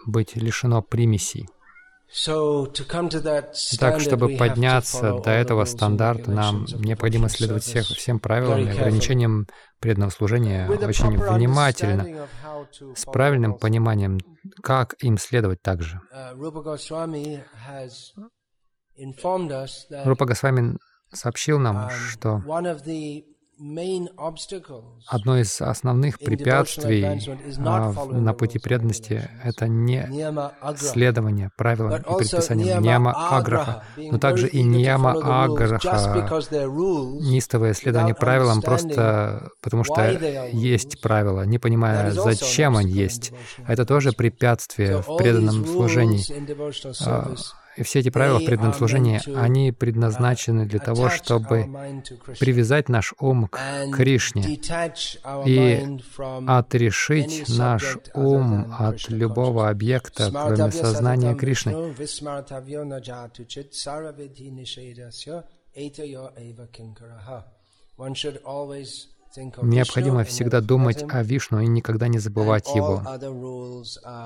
быть 0.06 0.36
лишено 0.36 0.82
примесей. 0.82 1.48
Так, 3.78 4.00
чтобы 4.00 4.36
подняться 4.36 5.20
до 5.20 5.30
этого 5.30 5.64
стандарта, 5.64 6.30
нам 6.30 6.64
необходимо 6.78 7.28
следовать 7.28 7.62
всех, 7.62 7.86
всем 7.86 8.18
правилам 8.18 8.60
и 8.60 8.70
ограничениям 8.70 9.46
преданного 9.78 10.10
служения 10.10 10.68
очень 10.68 11.16
внимательно, 11.16 12.28
с 12.94 13.04
правильным 13.04 13.54
пониманием, 13.58 14.18
как 14.62 14.94
им 15.02 15.18
следовать 15.18 15.62
также. 15.62 16.00
Uh, 16.12 16.34
Рупа 20.04 20.26
Госвами 20.26 20.78
сообщил 21.12 21.58
нам, 21.58 21.76
um, 21.76 21.90
что 21.90 22.42
Одно 25.06 25.38
из 25.38 25.60
основных 25.60 26.18
препятствий 26.18 27.04
а, 27.58 27.92
на 28.10 28.32
пути 28.32 28.58
преданности— 28.58 29.28
это 29.44 29.68
не 29.68 30.08
следование 30.76 31.50
правилам 31.58 32.00
и 32.00 32.18
предписаниям. 32.18 32.82
ньяма 32.82 33.12
аграха, 33.36 33.84
но 33.96 34.18
также 34.18 34.48
и 34.48 34.62
ньяма 34.62 35.12
аграха, 35.44 36.00
нистовое 37.20 37.74
следование 37.74 38.14
правилам 38.14 38.62
просто 38.62 39.50
потому, 39.60 39.84
что 39.84 40.10
есть 40.52 41.00
правила, 41.02 41.42
не 41.42 41.58
понимая, 41.58 42.12
зачем 42.12 42.78
они 42.78 42.92
есть. 42.92 43.32
Это 43.66 43.84
тоже 43.84 44.12
препятствие 44.12 45.02
в 45.02 45.16
преданном 45.18 45.66
служении. 45.66 46.24
И 47.76 47.82
все 47.82 48.00
эти 48.00 48.10
правила 48.10 48.38
в 48.38 48.44
преданном 48.44 48.74
служении, 48.74 49.20
они 49.36 49.72
предназначены 49.72 50.66
для 50.66 50.80
того, 50.80 51.08
чтобы 51.08 51.66
привязать 52.38 52.88
наш 52.88 53.14
ум 53.18 53.48
к 53.48 53.58
Кришне 53.92 54.58
и 55.46 55.98
отрешить 56.46 57.48
наш 57.48 57.98
ум 58.14 58.74
от 58.78 59.08
любого 59.08 59.68
объекта, 59.68 60.30
кроме 60.30 60.70
сознания 60.72 61.34
Кришны. 61.34 61.72
One 67.96 68.14
should 68.14 68.40
always 68.46 69.08
Необходимо 69.62 70.24
всегда 70.24 70.60
думать 70.60 71.04
о 71.08 71.22
Вишну 71.22 71.60
и 71.60 71.66
никогда 71.66 72.08
не 72.08 72.18
забывать 72.18 72.68
его. 72.74 73.02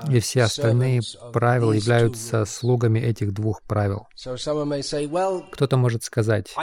И 0.09 0.19
все 0.19 0.43
остальные 0.43 1.01
правила 1.33 1.73
являются 1.73 2.45
слугами 2.45 2.99
этих 2.99 3.33
двух 3.33 3.61
правил. 3.63 4.07
Кто-то 5.51 5.77
может 5.77 6.03
сказать, 6.03 6.53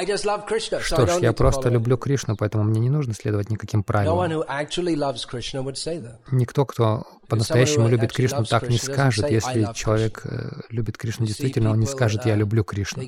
что 0.80 1.06
ж, 1.06 1.20
я 1.20 1.32
просто 1.32 1.68
люблю 1.68 1.96
Кришну, 1.96 2.36
поэтому 2.36 2.64
мне 2.64 2.80
не 2.80 2.90
нужно 2.90 3.14
следовать 3.14 3.50
никаким 3.50 3.82
правилам. 3.82 4.44
Никто, 6.30 6.66
кто 6.66 7.04
по-настоящему 7.32 7.88
любит 7.88 8.12
Кришну, 8.12 8.44
так 8.44 8.68
не 8.68 8.76
скажет. 8.76 9.30
Если 9.30 9.66
человек 9.74 10.20
э, 10.24 10.50
любит 10.68 10.98
Кришну 10.98 11.24
действительно, 11.24 11.70
он 11.70 11.80
не 11.80 11.86
скажет 11.86 12.26
«я 12.26 12.36
люблю 12.36 12.62
Кришну». 12.62 13.02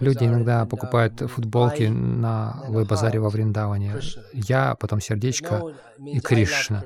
Люди 0.00 0.24
иногда 0.24 0.64
покупают 0.64 1.20
футболки 1.30 1.82
на 1.82 2.64
Лой-базаре 2.68 3.20
во 3.20 3.28
Вриндаване. 3.28 3.96
Я, 4.32 4.74
потом 4.76 5.00
сердечко 5.02 5.62
и 5.98 6.20
Кришна. 6.20 6.84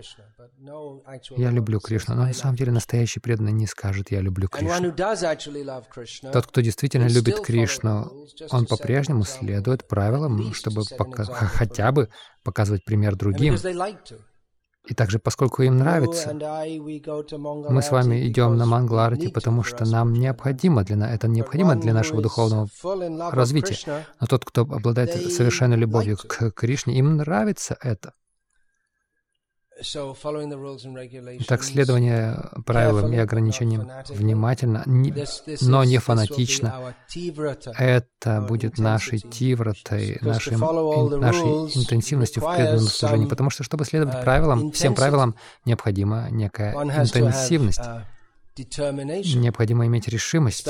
Я 1.36 1.50
люблю 1.50 1.78
Кришну, 1.78 2.16
но 2.16 2.26
на 2.26 2.32
самом 2.32 2.56
деле 2.56 2.72
настоящий 2.72 3.20
преданный 3.20 3.52
не 3.52 3.68
скажет 3.68 4.10
«я 4.10 4.20
люблю 4.20 4.48
Кришну». 4.48 4.92
Тот, 6.32 6.46
кто 6.48 6.60
действительно 6.60 7.06
любит 7.06 7.38
Кришну, 7.38 8.26
он 8.50 8.66
по-прежнему 8.66 9.22
следует 9.22 9.86
правилам, 9.86 10.52
чтобы 10.54 10.82
пока, 10.98 11.24
хотя 11.24 11.92
бы 11.92 12.08
показывать 12.42 12.84
пример 12.84 13.14
другим. 13.14 13.56
И 14.88 14.94
также, 14.94 15.20
поскольку 15.20 15.62
им 15.62 15.78
нравится, 15.78 16.34
мы 16.34 17.82
с 17.82 17.90
вами 17.92 18.26
идем 18.26 18.56
на 18.56 18.66
Мангларти, 18.66 19.28
потому 19.28 19.62
что 19.62 19.84
нам 19.84 20.12
необходимо 20.12 20.82
для, 20.82 21.08
это 21.08 21.28
необходимо 21.28 21.76
для 21.76 21.94
нашего 21.94 22.20
духовного 22.20 22.68
развития. 23.30 24.06
Но 24.20 24.26
тот, 24.26 24.44
кто 24.44 24.62
обладает 24.62 25.32
совершенной 25.32 25.76
любовью 25.76 26.16
к 26.16 26.50
Кришне, 26.50 26.98
им 26.98 27.16
нравится 27.16 27.76
это. 27.80 28.14
Так, 31.46 31.62
следование 31.62 32.36
правилам 32.64 33.12
и 33.12 33.16
ограничениям 33.16 33.90
внимательно, 34.08 34.84
но 35.60 35.84
не 35.84 35.98
фанатично, 35.98 36.94
это 37.78 38.40
будет 38.48 38.78
нашей 38.78 39.18
тивратой, 39.18 40.18
нашей, 40.20 40.56
нашей 40.56 41.48
интенсивностью 41.76 42.42
в 42.42 42.54
преданном 42.54 42.86
служении. 42.86 43.26
Потому 43.26 43.50
что, 43.50 43.62
чтобы 43.64 43.84
следовать 43.84 44.14
uh, 44.16 44.22
правилам, 44.22 44.72
всем 44.72 44.94
правилам, 44.94 45.36
необходима 45.64 46.28
некая 46.30 46.74
интенсивность. 46.74 47.80
Uh, 47.80 48.02
необходимо 49.34 49.86
иметь 49.86 50.08
решимость. 50.08 50.66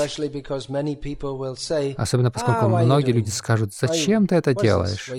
Особенно 1.97 2.31
поскольку 2.31 2.67
многие 2.67 3.11
люди 3.11 3.29
скажут, 3.29 3.73
зачем 3.73 4.27
ты 4.27 4.35
это 4.35 4.53
делаешь? 4.53 5.09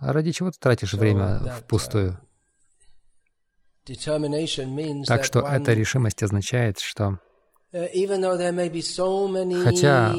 А 0.00 0.12
ради 0.12 0.32
чего 0.32 0.50
ты 0.50 0.58
тратишь 0.58 0.92
время 0.94 1.40
uh, 1.42 1.60
впустую? 1.60 2.20
Так 5.06 5.24
что 5.24 5.40
эта 5.40 5.72
решимость 5.72 6.22
означает, 6.22 6.78
что 6.80 7.18
uh, 7.72 7.88
Хотя 9.62 10.12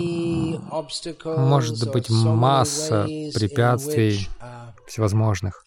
может 1.25 1.91
быть 1.91 2.09
масса 2.09 3.05
препятствий 3.33 4.29
uh, 4.39 4.71
всевозможных, 4.87 5.65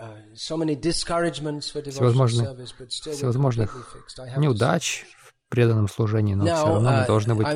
uh, 0.00 0.34
всевозможных, 0.34 2.78
всевозможных 2.78 3.96
неудач 4.38 5.04
в 5.18 5.34
преданном 5.50 5.88
служении, 5.88 6.34
но 6.34 6.46
все 6.46 6.66
равно 6.66 6.92
мы 6.92 7.06
должны 7.06 7.34
быть 7.34 7.46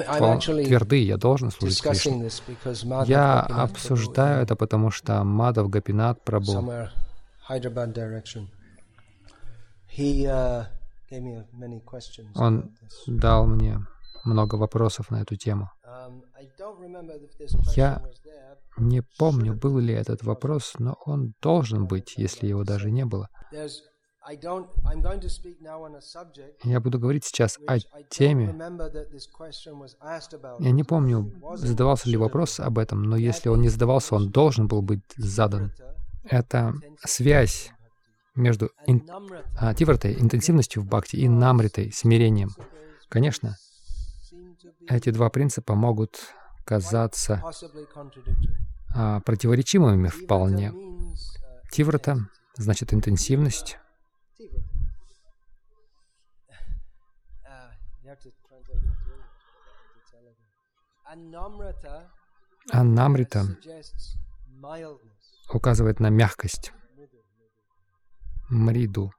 тверды, 0.66 1.03
я 1.03 1.16
должен 1.16 1.51
служить 1.51 1.81
Кришне. 1.81 2.29
Я 3.07 3.40
обсуждаю 3.40 4.42
это, 4.42 4.55
потому 4.55 4.90
что 4.90 5.25
Мадав 5.25 5.71
Гапинат 5.71 6.18
Прабhu 6.27 6.90
Uh, 7.49 8.58
Он 12.35 12.77
дал 13.07 13.47
мне 13.47 13.87
много 14.25 14.55
вопросов 14.57 15.11
на 15.11 15.23
эту 15.23 15.37
тему. 15.37 15.71
Um, 15.85 16.23
Я 17.77 18.03
не 18.77 19.03
помню, 19.19 19.55
был 19.55 19.79
ли 19.79 19.95
этот 19.95 20.23
вопрос, 20.23 20.75
но 20.79 20.97
он 21.05 21.35
должен 21.43 21.87
быть, 21.87 22.15
если 22.17 22.47
его 22.47 22.65
даже 22.65 22.91
не 22.91 23.05
было. 23.05 23.29
Я 26.65 26.81
буду 26.81 26.99
говорить 26.99 27.25
сейчас 27.25 27.59
о 27.67 27.79
теме. 28.11 28.55
Я 30.59 30.71
не 30.71 30.85
помню, 30.85 31.33
задавался 31.57 32.09
ли 32.11 32.17
вопрос 32.17 32.61
об 32.61 32.79
этом, 32.79 33.03
но 33.03 33.17
если 33.17 33.49
он 33.49 33.63
не 33.63 33.69
задавался, 33.69 34.15
он 34.15 34.31
должен 34.31 34.69
был 34.69 34.83
быть 34.83 35.03
задан. 35.17 35.73
Это 36.25 36.75
связь 37.05 37.73
между 38.38 38.70
ин, 38.87 39.07
а, 39.59 39.74
тивратой, 39.74 40.14
интенсивностью 40.14 40.83
в 40.83 40.87
бхакти, 40.87 41.16
и 41.16 41.29
намритой, 41.29 41.92
смирением. 41.92 42.51
Конечно, 43.09 43.57
эти 44.88 45.11
два 45.11 45.29
принципа 45.29 45.74
могут 45.74 46.18
казаться 46.64 47.42
а, 48.94 49.20
противоречивыми 49.20 50.09
вполне. 50.09 50.72
Тиврата 51.70 52.29
значит 52.57 52.94
интенсивность. 52.94 53.79
А 62.70 62.85
намрита 62.85 63.46
указывает 65.53 66.01
на 66.01 66.11
мягкость 66.11 66.72
мриду. 68.49 69.13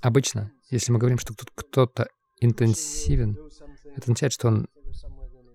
Обычно, 0.00 0.52
если 0.70 0.92
мы 0.92 0.98
говорим, 0.98 1.18
что 1.18 1.34
тут 1.34 1.50
кто-то 1.54 2.08
интенсивен, 2.40 3.38
это 3.84 4.02
означает, 4.02 4.32
что 4.32 4.48
он 4.48 4.68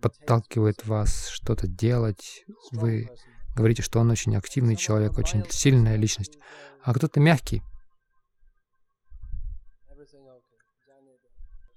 подталкивает 0.02 0.86
вас 0.86 1.28
что-то 1.28 1.68
делать. 1.68 2.46
Вы 2.72 3.10
говорите, 3.56 3.82
что 3.82 4.00
он 4.00 4.10
очень 4.10 4.36
активный 4.36 4.76
человек, 4.76 5.18
очень 5.18 5.44
сильная 5.50 5.98
личность. 5.98 6.38
А 6.82 6.94
кто-то 6.94 7.20
мягкий. 7.20 7.62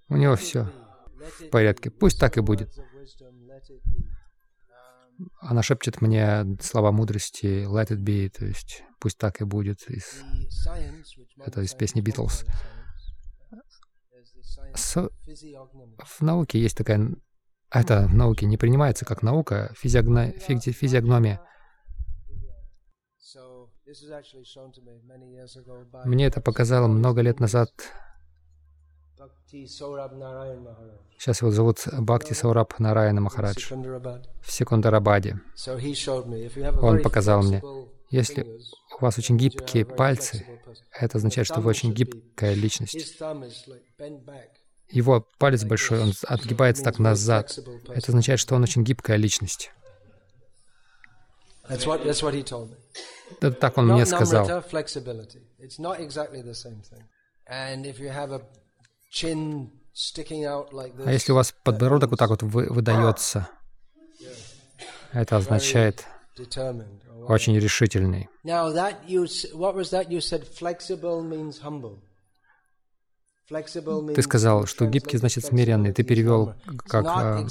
У 0.09 0.17
него 0.17 0.37
все 0.37 0.71
в 1.41 1.49
порядке. 1.51 1.91
Пусть 1.91 2.19
так 2.19 2.37
и 2.37 2.41
будет. 2.41 2.71
Она 5.41 5.63
шепчет 5.63 6.01
мне 6.01 6.45
слова 6.61 6.93
мудрости 6.93 7.65
«Let 7.67 7.89
it 7.89 7.99
be», 7.99 8.29
то 8.31 8.45
есть 8.45 8.83
«Пусть 8.99 9.19
так 9.19 9.41
и 9.41 9.45
будет». 9.45 9.89
Из, 9.89 10.23
это 11.45 11.61
из 11.63 11.75
песни 11.75 12.01
«Битлз». 12.01 12.45
В 14.75 16.21
науке 16.21 16.61
есть 16.61 16.77
такая... 16.77 17.15
Это 17.71 18.09
в 18.09 18.15
науке 18.15 18.47
не 18.47 18.57
принимается 18.57 19.05
как 19.05 19.23
наука, 19.23 19.73
физиогно, 19.77 20.33
физиогномия. 20.33 21.41
Мне 26.05 26.27
это 26.27 26.41
показало 26.41 26.89
много 26.89 27.21
лет 27.21 27.41
назад. 27.41 27.71
Сейчас 31.19 31.43
его 31.43 31.51
зовут 31.51 31.87
Бхакти 31.93 32.33
Саураб 32.33 32.79
Нараяна 32.79 33.21
Махарадж 33.21 33.73
в 34.43 34.51
Секундарабаде. 34.51 35.41
Он 36.81 37.03
показал 37.03 37.43
мне, 37.43 37.63
если 38.11 38.61
у 38.99 39.03
вас 39.03 39.19
очень 39.19 39.37
гибкие 39.37 39.85
пальцы, 39.85 40.47
это 40.93 41.19
означает, 41.19 41.47
что 41.47 41.61
вы 41.61 41.71
очень 41.71 41.93
гибкая 41.93 42.55
личность. 42.55 43.21
Его 44.89 45.27
палец 45.39 45.65
большой, 45.65 46.01
он 46.03 46.13
отгибается 46.27 46.83
так 46.83 46.99
назад. 46.99 47.57
Это 47.89 48.09
означает, 48.09 48.41
что 48.41 48.55
он 48.55 48.63
очень 48.63 48.83
гибкая 48.83 49.17
личность. 49.17 49.71
Это 53.41 53.53
так 53.53 53.79
он 53.79 53.87
мне 53.89 54.07
сказал. 54.07 54.65
А 61.05 61.13
если 61.13 61.33
у 61.33 61.35
вас 61.35 61.55
подбородок 61.65 62.11
вот 62.11 62.19
так 62.19 62.31
вот 62.31 62.43
выдается, 62.43 63.49
это 65.13 65.37
означает 65.37 66.07
очень 67.27 67.59
решительный. 67.59 68.29
Ты 74.15 74.23
сказал, 74.23 74.67
что 74.67 74.87
гибкий 74.87 75.19
значит 75.19 75.45
смиренный. 75.45 75.93
Ты 75.93 76.05
перевел 76.05 76.55
как... 76.87 77.05
А, 77.07 77.45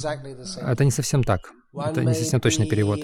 это 0.61 0.85
не 0.85 0.91
совсем 0.91 1.23
так. 1.23 1.51
Это 1.73 2.03
не 2.05 2.13
совсем 2.13 2.39
точный 2.39 2.67
перевод. 2.67 2.99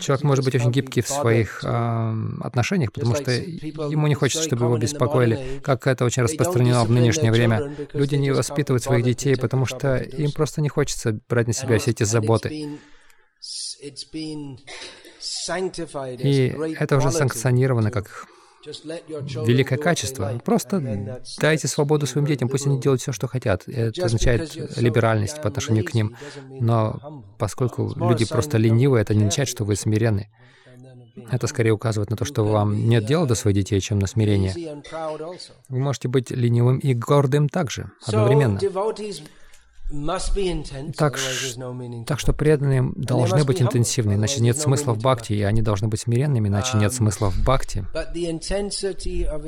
Человек 0.00 0.22
может 0.22 0.44
быть 0.44 0.54
очень 0.54 0.70
гибкий 0.70 1.02
в 1.02 1.08
своих 1.08 1.62
э, 1.64 2.14
отношениях, 2.40 2.92
потому 2.92 3.14
что 3.14 3.30
ему 3.30 4.06
не 4.06 4.14
хочется, 4.14 4.44
чтобы 4.44 4.66
его 4.66 4.78
беспокоили. 4.78 5.60
Как 5.62 5.86
это 5.86 6.04
очень 6.04 6.22
распространено 6.22 6.84
в 6.84 6.90
нынешнее 6.90 7.32
время. 7.32 7.74
Люди 7.92 8.16
не 8.16 8.30
воспитывают 8.30 8.82
своих 8.82 9.04
детей, 9.04 9.36
потому 9.36 9.66
что 9.66 9.96
им 9.96 10.32
просто 10.32 10.60
не 10.60 10.68
хочется 10.68 11.18
брать 11.28 11.46
на 11.46 11.52
себя 11.52 11.78
все 11.78 11.90
эти 11.90 12.04
заботы. 12.04 12.78
И 16.18 16.54
это 16.78 16.96
уже 16.96 17.10
санкционировано 17.10 17.90
как 17.90 18.26
великое 18.66 19.78
качество. 19.78 20.40
Просто 20.44 20.80
дайте 21.38 21.68
свободу 21.68 22.06
своим 22.06 22.26
детям, 22.26 22.48
пусть 22.48 22.66
они 22.66 22.80
делают 22.80 23.00
все, 23.00 23.12
что 23.12 23.26
хотят. 23.26 23.68
Это 23.68 24.04
означает 24.04 24.54
либеральность 24.76 25.40
по 25.40 25.48
отношению 25.48 25.84
к 25.84 25.94
ним. 25.94 26.16
Но 26.48 27.24
поскольку 27.38 27.92
люди 27.96 28.26
просто 28.26 28.58
ленивые, 28.58 29.02
это 29.02 29.14
не 29.14 29.20
означает, 29.20 29.48
что 29.48 29.64
вы 29.64 29.76
смиренны. 29.76 30.28
Это 31.30 31.46
скорее 31.46 31.70
указывает 31.70 32.10
на 32.10 32.16
то, 32.16 32.24
что 32.24 32.44
вам 32.44 32.88
нет 32.88 33.06
дела 33.06 33.26
до 33.26 33.34
своих 33.34 33.56
детей, 33.56 33.80
чем 33.80 33.98
на 34.00 34.06
смирение. 34.06 34.82
Вы 35.68 35.78
можете 35.78 36.08
быть 36.08 36.30
ленивым 36.30 36.78
и 36.78 36.92
гордым 36.94 37.48
также, 37.48 37.92
одновременно. 38.04 38.58
Так, 40.96 41.18
так 42.06 42.20
что 42.20 42.32
преданные 42.32 42.90
должны 42.96 43.44
быть 43.44 43.60
интенсивны, 43.60 44.14
иначе 44.14 44.40
нет 44.40 44.56
смысла 44.58 44.92
в 44.94 44.98
бхакти, 44.98 45.34
и 45.34 45.42
они 45.42 45.62
должны 45.62 45.88
быть 45.88 46.00
смиренными, 46.00 46.48
иначе 46.48 46.78
нет 46.78 46.92
um, 46.92 46.96
смысла 46.96 47.30
в 47.30 47.42
бхакти. 47.42 47.84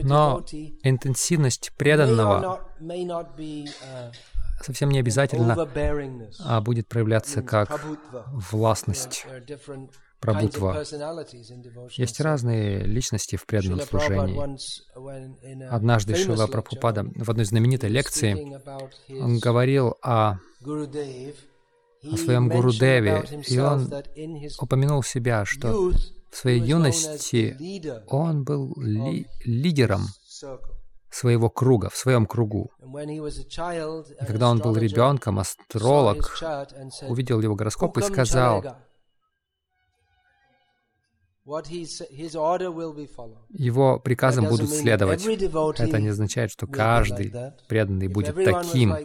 Но 0.05 0.45
интенсивность 0.83 1.73
преданного 1.77 2.61
uh, 2.81 4.13
совсем 4.63 4.91
не 4.91 4.99
обязательно 4.99 5.57
а 6.45 6.61
будет 6.61 6.87
проявляться 6.87 7.43
как 7.43 7.85
властность, 8.51 9.27
Прабхутва. 10.21 10.83
Есть 11.97 12.21
разные 12.21 12.85
личности 12.85 13.37
в 13.37 13.47
преданном 13.47 13.81
служении. 13.81 15.69
Однажды 15.69 16.15
Шила 16.15 16.47
Прабхупада 16.47 17.05
в 17.15 17.31
одной 17.31 17.45
знаменитой 17.45 17.91
лекции 17.91 18.35
он 19.21 19.39
говорил 19.39 19.97
о, 20.03 20.39
о 20.63 22.17
своем 22.17 22.49
Гурудеве, 22.49 23.25
и 23.47 23.59
он 23.59 23.93
упомянул 24.61 25.03
себя, 25.03 25.45
что 25.45 25.93
в 26.31 26.37
своей 26.37 26.61
юности 26.61 27.57
он 28.09 28.45
был 28.45 28.75
ли, 28.77 29.27
лидером 29.45 30.07
своего 31.11 31.49
круга, 31.49 31.89
в 31.89 31.97
своем 31.97 32.27
кругу. 32.27 32.71
И 32.83 34.25
когда 34.27 34.51
он 34.51 34.59
был 34.59 34.77
ребенком, 34.77 35.39
астролог 35.39 36.39
увидел 37.09 37.41
его 37.41 37.55
гороскоп 37.55 37.99
и 37.99 38.03
сказал, 38.03 38.65
его 43.51 44.01
приказам 44.01 44.49
будут 44.49 44.71
следовать. 44.71 45.25
Это 45.25 46.01
не 46.01 46.09
означает, 46.09 46.51
что 46.51 46.67
каждый 46.67 47.33
преданный 47.69 48.09
будет 48.09 48.35
таким. 48.35 48.97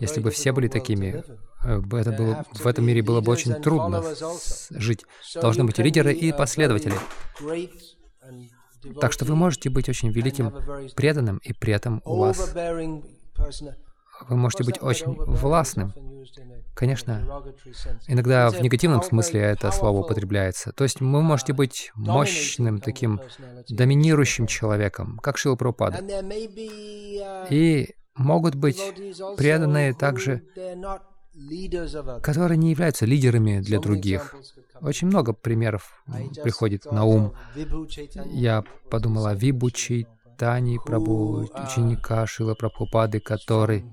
Если 0.00 0.20
бы 0.20 0.30
все 0.30 0.52
были 0.52 0.68
такими, 0.68 1.24
э, 1.64 1.80
это 1.98 2.12
было, 2.12 2.44
в 2.52 2.66
этом 2.66 2.84
мире 2.84 3.02
было 3.02 3.22
бы 3.22 3.32
очень 3.32 3.54
трудно 3.54 4.04
жить. 4.70 5.06
Должны 5.34 5.64
быть 5.64 5.78
лидеры 5.78 6.12
и 6.12 6.30
последователи. 6.32 6.94
Так 9.00 9.12
что 9.12 9.24
вы 9.24 9.34
можете 9.34 9.70
быть 9.70 9.88
очень 9.88 10.10
великим 10.10 10.52
преданным, 10.94 11.38
и 11.38 11.54
при 11.54 11.72
этом 11.72 12.02
у 12.04 12.16
вас 12.16 12.54
вы 14.28 14.36
можете 14.36 14.64
быть 14.64 14.82
очень 14.82 15.14
властным. 15.14 15.92
Конечно, 16.74 17.42
иногда 18.06 18.50
в 18.50 18.60
негативном 18.60 19.02
смысле 19.02 19.40
это 19.40 19.72
слово 19.72 19.98
употребляется. 19.98 20.72
То 20.72 20.84
есть 20.84 21.00
вы 21.00 21.22
можете 21.22 21.52
быть 21.52 21.90
мощным, 21.94 22.80
таким 22.80 23.20
доминирующим 23.68 24.46
человеком, 24.46 25.18
как 25.22 25.38
Шила 25.38 25.56
Прабхупада. 25.56 25.98
И 27.50 27.94
могут 28.14 28.54
быть 28.54 28.80
преданные 29.36 29.92
также, 29.92 30.44
которые 32.22 32.58
не 32.58 32.70
являются 32.70 33.06
лидерами 33.06 33.60
для 33.60 33.80
других. 33.80 34.36
Очень 34.80 35.08
много 35.08 35.32
примеров 35.32 36.04
приходит 36.42 36.84
на 36.90 37.04
ум. 37.04 37.34
Я 38.26 38.62
подумал 38.88 39.26
о 39.26 39.34
Вибучи, 39.34 40.06
Тани 40.36 40.78
Прабу, 40.84 41.48
ученика 41.54 42.24
Шила 42.28 42.54
Прабхупады, 42.54 43.18
который 43.18 43.84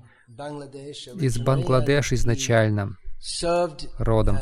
из 1.20 1.38
Бангладеш 1.38 2.12
изначально 2.12 2.96
родом. 3.98 4.38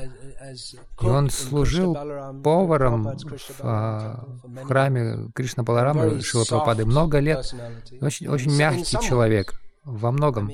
И 1.00 1.06
он 1.06 1.30
служил 1.30 1.94
поваром 2.42 3.04
в, 3.04 3.60
а, 3.60 4.24
в 4.42 4.64
храме 4.64 5.30
Кришна 5.34 5.62
Баларамы 5.62 6.20
Шила 6.20 6.44
Прабхупады 6.44 6.84
много 6.84 7.18
лет. 7.18 7.54
Очень, 8.00 8.28
очень 8.28 8.54
мягкий 8.56 8.98
человек 9.00 9.60
во 9.84 10.10
многом. 10.10 10.50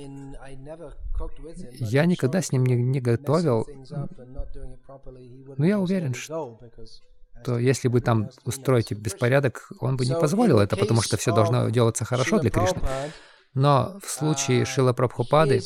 Я 1.72 2.06
никогда 2.06 2.40
с 2.40 2.52
ним 2.52 2.64
не, 2.64 2.76
не 2.76 3.00
готовил, 3.00 3.66
но 5.56 5.66
я 5.66 5.78
уверен, 5.78 6.14
что 6.14 6.58
то 7.44 7.58
если 7.58 7.88
бы 7.88 8.00
там 8.00 8.28
устроить 8.44 8.92
беспорядок, 8.92 9.70
он 9.80 9.96
бы 9.96 10.04
не 10.04 10.14
позволил 10.14 10.58
это, 10.58 10.76
потому 10.76 11.00
что 11.02 11.16
все 11.16 11.34
должно 11.34 11.70
делаться 11.70 12.04
хорошо 12.04 12.38
для 12.38 12.50
Кришны. 12.50 12.82
Но 13.54 13.98
в 14.02 14.10
случае 14.10 14.64
Шила 14.64 14.92
Прабхупады 14.92 15.60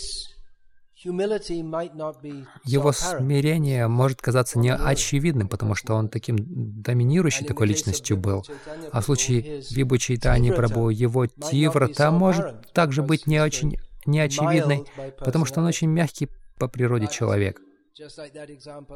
его 2.65 2.93
смирение 2.93 3.89
может 3.89 4.23
казаться 4.23 4.59
неочевидным, 4.59 5.49
потому 5.49 5.75
что 5.75 5.95
он 5.95 6.09
таким 6.09 6.37
доминирующей 6.39 7.45
такой 7.45 7.67
личностью 7.67 8.17
был. 8.17 8.45
А 8.91 9.01
в 9.01 9.05
случае 9.05 9.63
Вибу 9.71 9.99
Чайтани 9.99 10.51
Прабху, 10.51 10.89
его 10.89 11.27
тиврата 11.27 12.11
может 12.11 12.73
также 12.73 13.03
быть 13.03 13.27
не 13.27 13.41
очень 13.41 13.79
неочевидной, 14.07 14.87
потому 15.19 15.45
что 15.45 15.61
он 15.61 15.67
очень 15.67 15.89
мягкий 15.89 16.29
по 16.59 16.69
природе 16.69 17.09
человек. 17.09 17.61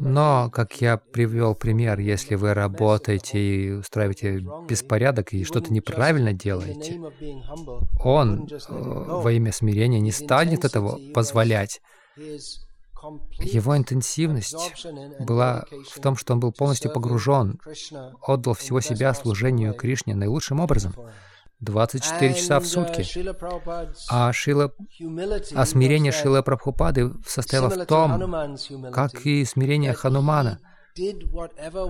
Но, 0.00 0.50
как 0.52 0.80
я 0.80 0.96
привел 0.96 1.54
пример, 1.54 2.00
если 2.00 2.34
вы 2.34 2.52
работаете 2.52 3.38
и 3.38 3.70
устраиваете 3.70 4.44
беспорядок 4.68 5.32
и 5.32 5.44
что-то 5.44 5.72
неправильно 5.72 6.32
делаете, 6.32 7.00
он 8.02 8.48
э, 8.48 8.58
во 8.68 9.32
имя 9.32 9.52
смирения 9.52 10.00
не 10.00 10.10
станет 10.10 10.64
этого 10.64 10.98
позволять. 11.12 11.80
Его 13.38 13.76
интенсивность 13.76 14.74
была 15.20 15.64
в 15.88 16.00
том, 16.00 16.16
что 16.16 16.32
он 16.32 16.40
был 16.40 16.52
полностью 16.52 16.92
погружен, 16.92 17.60
отдал 18.22 18.54
всего 18.54 18.80
себя 18.80 19.14
служению 19.14 19.74
Кришне 19.74 20.16
наилучшим 20.16 20.58
образом. 20.58 20.94
24 21.60 22.34
часа 22.34 22.60
в 22.60 22.66
сутки. 22.66 23.04
А, 24.10 24.32
Шила, 24.32 24.72
а 25.54 25.66
смирение 25.66 26.12
Шила 26.12 26.42
Прабхупады 26.42 27.12
состояло 27.26 27.68
в 27.68 27.86
том, 27.86 28.56
как 28.92 29.26
и 29.26 29.44
смирение 29.44 29.92
Ханумана, 29.92 30.60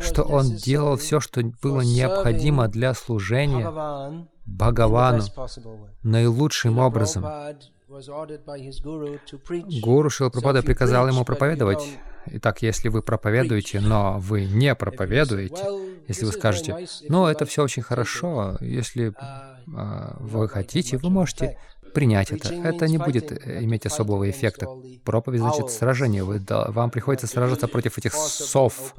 что 0.01 0.23
он 0.23 0.53
делал 0.53 0.97
все, 0.97 1.21
что 1.21 1.43
было 1.63 1.83
необходимо 1.83 2.69
для 2.69 2.95
служения 2.95 4.27
Бхагавану 4.47 5.23
наилучшим 6.03 6.79
образом. 6.79 7.25
Гуру 9.83 10.11
Шилапрапада 10.11 10.63
приказал 10.63 11.09
ему 11.09 11.25
проповедовать, 11.25 11.99
Итак, 12.33 12.63
если 12.63 12.89
вы 12.89 13.03
проповедуете, 13.03 13.81
но 13.81 14.19
вы 14.19 14.45
не 14.45 14.75
проповедуете, 14.75 15.65
если 16.07 16.25
вы 16.25 16.33
скажете, 16.33 16.87
ну, 17.09 17.27
это 17.27 17.45
все 17.45 17.63
очень 17.63 17.83
хорошо, 17.83 18.57
если 18.61 19.13
э, 19.13 20.17
вы 20.21 20.49
хотите, 20.49 20.97
вы 20.99 21.11
можете 21.11 21.59
принять 21.93 22.31
это. 22.31 22.55
Это 22.55 22.87
не 22.87 22.99
будет 22.99 23.33
иметь 23.47 23.87
особого 23.87 24.29
эффекта. 24.31 24.67
Проповедь 25.05 25.41
значит 25.41 25.71
сражение. 25.71 26.25
Вы, 26.25 26.39
да, 26.39 26.71
вам 26.71 26.91
приходится 26.91 27.27
сражаться 27.27 27.69
против 27.69 27.99
этих 27.99 28.15
сов. 28.15 28.95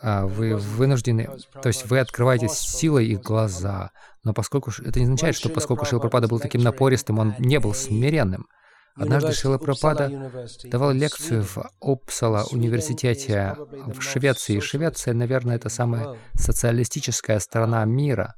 А 0.00 0.26
вы 0.26 0.56
вынуждены, 0.56 1.28
то 1.62 1.68
есть 1.68 1.86
вы 1.86 1.98
открываете 1.98 2.48
силой 2.48 3.06
их 3.06 3.20
глаза. 3.20 3.90
Но 4.24 4.32
поскольку 4.32 4.72
это 4.82 4.98
не 4.98 5.04
означает, 5.04 5.36
что 5.36 5.50
поскольку 5.50 5.84
Шила 5.84 6.00
Пропада 6.00 6.26
был 6.26 6.40
таким 6.40 6.62
напористым, 6.62 7.18
он 7.18 7.34
не 7.38 7.60
был 7.60 7.74
смиренным. 7.74 8.48
Однажды 8.96 9.32
Шила 9.32 9.58
Пропада 9.58 10.30
давал 10.64 10.92
лекцию 10.92 11.42
в 11.42 11.70
Упсала 11.80 12.44
университете 12.50 13.56
в 13.58 14.00
Швеции. 14.00 14.60
Швеция, 14.60 15.14
наверное, 15.14 15.56
это 15.56 15.68
самая 15.68 16.16
социалистическая 16.34 17.40
страна 17.40 17.84
мира. 17.84 18.34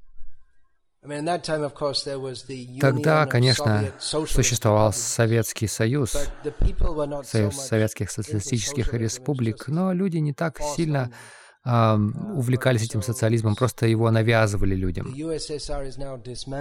Тогда, 2.81 3.27
конечно, 3.27 3.93
существовал 4.01 4.93
Советский 4.93 5.69
Союз, 5.69 6.17
Союз 7.25 7.55
Советских 7.57 8.11
Социалистических 8.11 8.93
Республик, 8.95 9.69
но 9.69 9.93
люди 9.93 10.17
не 10.17 10.33
так 10.33 10.59
сильно 10.75 11.13
увлекались 11.67 12.85
этим 12.85 13.03
социализмом, 13.03 13.57
просто 13.57 13.87
его 13.87 14.09
навязывали 14.11 14.77
людям. 14.77 15.13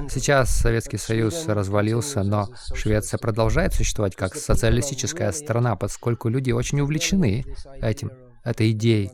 Сейчас 0.10 0.50
Советский 0.58 0.98
Союз 0.98 1.46
развалился, 1.48 2.24
но 2.24 2.50
Швеция 2.74 3.20
продолжает 3.20 3.74
существовать 3.76 4.15
как 4.15 4.36
социалистическая 4.36 5.32
страна, 5.32 5.76
поскольку 5.76 6.30
люди 6.30 6.52
очень 6.52 6.80
увлечены 6.82 7.46
этим, 7.82 8.12
этой 8.44 8.72
идеей, 8.72 9.12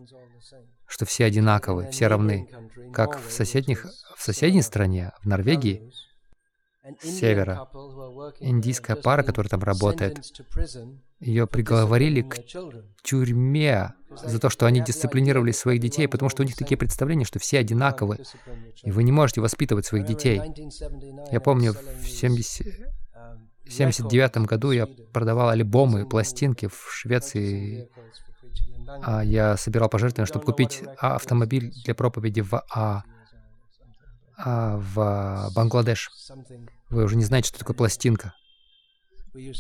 что 0.88 1.06
все 1.06 1.26
одинаковы, 1.26 1.90
все 1.92 2.08
равны. 2.08 2.48
Как 2.94 3.20
в, 3.22 3.32
соседних, 3.32 3.86
в 4.18 4.24
соседней 4.24 4.62
стране, 4.62 5.12
в 5.22 5.28
Норвегии, 5.28 5.92
севера, 7.02 7.68
индийская 8.40 8.96
пара, 8.96 9.24
которая 9.24 9.50
там 9.50 9.62
работает, 9.64 10.20
ее 11.20 11.48
приговорили 11.48 12.22
к 12.22 12.40
тюрьме 13.04 13.94
за 14.24 14.40
то, 14.40 14.50
что 14.50 14.66
они 14.66 14.82
дисциплинировали 14.82 15.52
своих 15.52 15.80
детей, 15.80 16.08
потому 16.08 16.30
что 16.30 16.44
у 16.44 16.46
них 16.46 16.56
такие 16.56 16.78
представления, 16.78 17.26
что 17.26 17.40
все 17.40 17.60
одинаковы, 17.60 18.20
и 18.84 18.92
вы 18.92 19.04
не 19.04 19.12
можете 19.12 19.42
воспитывать 19.42 19.86
своих 19.86 20.06
детей. 20.06 20.42
Я 21.32 21.40
помню, 21.40 21.74
в 21.74 22.08
70... 22.08 22.92
79 23.72 24.38
году 24.40 24.72
я 24.72 24.86
продавал 24.86 25.50
альбомы, 25.50 26.08
пластинки 26.08 26.68
в 26.68 26.88
Швеции. 26.92 27.90
А 29.04 29.24
я 29.24 29.56
собирал 29.56 29.88
пожертвования, 29.88 30.28
чтобы 30.28 30.46
купить 30.46 30.84
автомобиль 30.98 31.72
для 31.86 31.96
проповеди 31.96 32.42
в 32.42 32.62
а, 32.74 33.04
а, 34.38 34.78
в 34.78 35.52
Бангладеш. 35.54 36.10
Вы 36.90 37.04
уже 37.04 37.16
не 37.16 37.24
знаете, 37.24 37.50
что 37.50 37.60
такое 37.60 37.76
пластинка. 37.76 38.34
Люди 39.34 39.54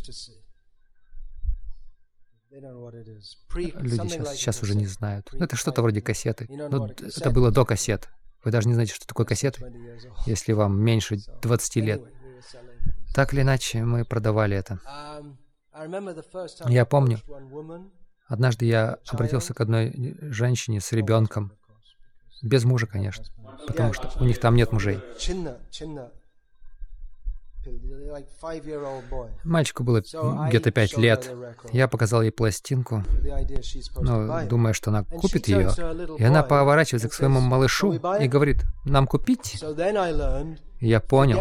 сейчас, 4.10 4.36
сейчас 4.36 4.63
уже 4.63 4.75
не 4.75 4.86
знают. 4.86 5.29
Ну, 5.31 5.43
это 5.43 5.55
что-то 5.55 5.81
вроде 5.81 6.01
кассеты. 6.01 6.47
Ну, 6.49 6.88
это 6.88 7.31
было 7.31 7.51
до 7.51 7.65
кассет. 7.65 8.10
Вы 8.43 8.51
даже 8.51 8.67
не 8.67 8.73
знаете, 8.73 8.93
что 8.93 9.07
такое 9.07 9.25
кассеты, 9.25 9.71
если 10.25 10.53
вам 10.53 10.79
меньше 10.79 11.19
20 11.41 11.75
лет. 11.77 12.01
Так 13.13 13.34
или 13.34 13.41
иначе, 13.41 13.84
мы 13.84 14.03
продавали 14.03 14.57
это. 14.57 14.79
Я 16.67 16.86
помню, 16.86 17.19
однажды 18.27 18.65
я 18.65 18.97
обратился 19.07 19.53
к 19.53 19.62
одной 19.62 20.17
женщине 20.21 20.81
с 20.81 20.91
ребенком, 20.91 21.53
без 22.41 22.63
мужа, 22.63 22.88
конечно, 22.88 23.25
потому 23.67 23.93
что 23.93 24.12
у 24.19 24.25
них 24.25 24.39
там 24.39 24.56
нет 24.56 24.71
мужей. 24.71 24.99
Мальчику 29.43 29.84
было 29.84 30.01
где-то 30.01 30.71
пять 30.71 30.97
лет. 30.97 31.32
Я 31.71 31.88
показал 31.88 32.23
ей 32.23 32.32
пластинку, 32.32 33.04
но 33.99 34.45
думая, 34.45 34.73
что 34.73 34.89
она 34.89 35.04
купит 35.04 35.47
ее. 35.47 35.69
И 36.17 36.23
она 36.23 36.43
поворачивается 36.43 37.10
к 37.10 37.13
своему 37.13 37.39
малышу 37.39 37.93
и 37.93 38.27
говорит, 38.27 38.63
нам 38.86 39.06
купить? 39.06 39.63
Я 40.82 40.99
понял. 40.99 41.38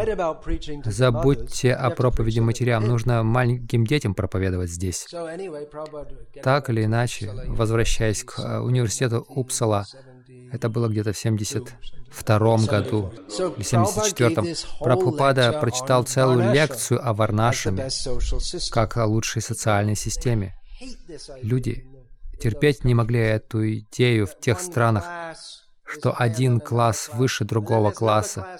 Забудьте 0.84 1.72
о 1.72 1.88
проповеди 1.90 2.40
матерям. 2.40 2.86
Нужно 2.86 3.22
маленьким 3.22 3.86
детям 3.86 4.14
проповедовать 4.14 4.70
здесь. 4.70 5.06
Так 6.42 6.68
или 6.68 6.84
иначе, 6.84 7.32
возвращаясь 7.46 8.22
к 8.22 8.38
э, 8.38 8.58
университету 8.58 9.24
Упсала, 9.28 9.86
это 10.52 10.68
было 10.68 10.88
где-то 10.88 11.12
в 11.12 11.18
72 11.18 12.56
году 12.66 13.12
или 13.28 13.64
74-м. 13.64 14.46
Прабхупада 14.80 15.52
прочитал 15.60 16.04
целую 16.04 16.52
лекцию 16.52 17.06
о 17.06 17.12
Варнашаме, 17.14 17.88
как 18.70 18.96
о 18.96 19.06
лучшей 19.06 19.42
социальной 19.42 19.96
системе. 19.96 20.54
Люди 21.42 21.86
терпеть 22.40 22.84
не 22.84 22.94
могли 22.94 23.20
эту 23.20 23.70
идею 23.70 24.26
в 24.26 24.38
тех 24.38 24.60
странах, 24.60 25.04
что 25.84 26.14
один 26.16 26.60
класс 26.60 27.10
выше 27.12 27.44
другого 27.44 27.90
класса. 27.90 28.58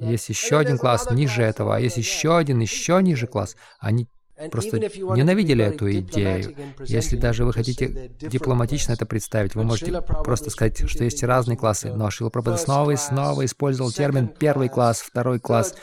Есть 0.00 0.28
еще 0.28 0.58
один 0.58 0.78
класс 0.78 1.10
ниже 1.10 1.42
этого, 1.42 1.76
а 1.76 1.80
есть 1.80 1.96
еще 1.96 2.36
один, 2.36 2.60
еще 2.60 3.00
ниже 3.02 3.26
класс. 3.26 3.56
Они 3.78 4.08
просто 4.50 4.78
ненавидели 4.78 5.64
эту 5.64 5.90
идею. 5.90 6.54
Если 6.84 7.16
даже 7.16 7.44
вы 7.44 7.52
хотите 7.52 8.10
дипломатично 8.20 8.92
это 8.92 9.06
представить, 9.06 9.54
вы 9.54 9.64
можете 9.64 10.00
просто 10.02 10.50
сказать, 10.50 10.88
что 10.88 11.04
есть 11.04 11.22
разные 11.22 11.56
классы. 11.56 11.92
Но 11.92 12.10
Шила 12.10 12.30
Прабхада 12.30 12.56
снова 12.56 12.90
и 12.92 12.96
снова 12.96 13.44
использовал 13.44 13.90
термин 13.92 14.28
«первый 14.28 14.68
класс», 14.68 15.00
«второй 15.00 15.40
класс», 15.40 15.74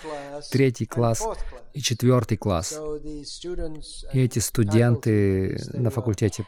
«третий 0.51 0.85
класс» 0.85 1.23
и 1.73 1.81
«четвертый 1.81 2.37
класс». 2.37 2.79
И 4.13 4.19
эти 4.19 4.39
студенты 4.39 5.59
на 5.73 5.89
факультете, 5.89 6.45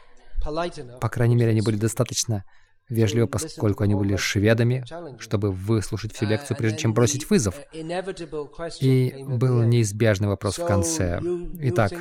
по 1.00 1.08
крайней 1.08 1.34
мере, 1.34 1.50
они 1.50 1.60
были 1.60 1.76
достаточно 1.76 2.44
вежливо, 2.88 3.26
поскольку 3.26 3.84
они 3.84 3.94
были 3.94 4.16
шведами, 4.16 4.84
чтобы 5.18 5.50
выслушать 5.50 6.12
всю 6.14 6.26
лекцию, 6.26 6.56
прежде 6.56 6.78
чем 6.78 6.94
бросить 6.94 7.28
вызов. 7.28 7.54
И 8.80 9.24
был 9.26 9.62
неизбежный 9.62 10.28
вопрос 10.28 10.58
в 10.58 10.66
конце. 10.66 11.20
Итак, 11.60 11.92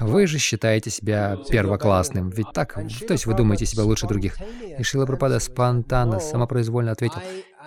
вы 0.00 0.26
же 0.26 0.38
считаете 0.38 0.90
себя 0.90 1.38
первоклассным, 1.48 2.30
ведь 2.30 2.52
так? 2.52 2.74
То 2.74 3.12
есть 3.12 3.26
вы 3.26 3.34
думаете 3.34 3.66
себя 3.66 3.84
лучше 3.84 4.06
других? 4.06 4.36
И 4.78 4.82
Шила 4.82 5.06
Прабхада 5.06 5.38
спонтанно, 5.38 6.20
самопроизвольно 6.20 6.92
ответил, 6.92 7.20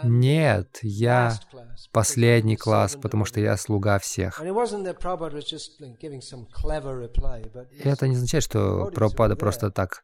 «Нет, 0.03 0.79
я 0.83 1.39
последний 1.91 2.55
класс, 2.55 2.95
потому 3.01 3.25
что 3.25 3.39
я 3.39 3.57
слуга 3.57 3.97
всех». 3.97 4.39
Это 7.83 8.07
не 8.07 8.15
означает, 8.15 8.43
что 8.43 8.91
Прабхупада 8.93 9.35
просто 9.35 9.71
так 9.71 10.03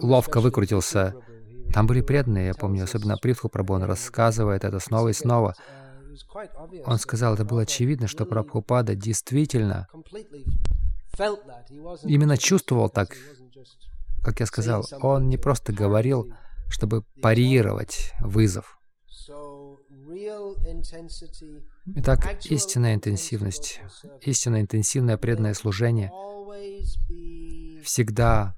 ловко 0.00 0.40
выкрутился 0.40 1.14
там 1.72 1.86
были 1.86 2.00
преданные, 2.00 2.48
я 2.48 2.54
помню, 2.54 2.84
особенно 2.84 3.16
Притху 3.16 3.48
Прабhu, 3.48 3.74
он 3.74 3.84
рассказывает 3.84 4.64
это 4.64 4.78
снова 4.78 5.08
и 5.08 5.12
снова. 5.12 5.54
Он 6.84 6.98
сказал, 6.98 7.34
это 7.34 7.44
было 7.44 7.62
очевидно, 7.62 8.06
что 8.06 8.26
Прабхупада 8.26 8.94
действительно 8.94 9.88
именно 12.04 12.36
чувствовал 12.36 12.88
так, 12.88 13.16
как 14.22 14.40
я 14.40 14.46
сказал, 14.46 14.86
он 15.00 15.28
не 15.28 15.38
просто 15.38 15.72
говорил, 15.72 16.32
чтобы 16.68 17.02
парировать 17.22 18.12
вызов. 18.20 18.78
Итак, 21.96 22.44
истинная 22.44 22.94
интенсивность, 22.94 23.80
истинно 24.20 24.60
интенсивное 24.60 25.16
преданное 25.16 25.54
служение 25.54 26.10
всегда 27.82 28.54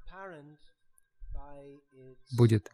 будет 2.37 2.69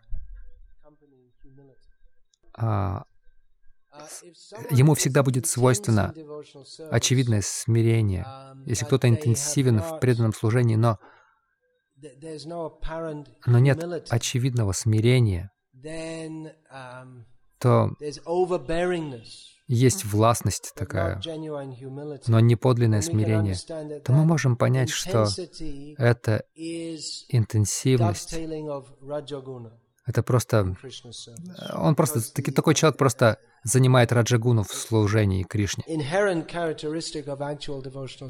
ему 4.70 4.96
всегда 4.96 5.24
будет 5.24 5.48
свойственно 5.48 6.14
очевидное 6.90 7.42
смирение. 7.44 8.26
Если 8.66 8.86
кто-то 8.86 9.10
интенсивен 9.10 9.80
в 9.80 10.00
преданном 10.00 10.34
служении, 10.34 10.76
но, 10.76 11.00
но 13.46 13.60
нет 13.60 13.84
очевидного 14.10 14.72
смирения, 14.72 15.52
то 17.58 17.92
есть 19.68 20.04
властность 20.06 20.74
такая, 20.76 21.22
но 22.28 22.40
не 22.40 22.56
подлинное 22.56 23.02
смирение, 23.02 23.56
то 24.02 24.14
мы 24.14 24.26
можем 24.26 24.58
понять, 24.58 24.90
что 24.90 25.28
это 25.98 26.44
интенсивность, 26.56 28.34
Это 30.12 30.24
просто... 30.24 30.76
Он 31.74 31.96
просто... 31.96 32.34
Таки, 32.34 32.52
такой 32.52 32.76
человек 32.76 32.98
просто 32.98 33.38
занимает 33.64 34.12
раджагуну 34.12 34.64
в 34.64 34.74
служении 34.74 35.44
Кришне. 35.44 35.86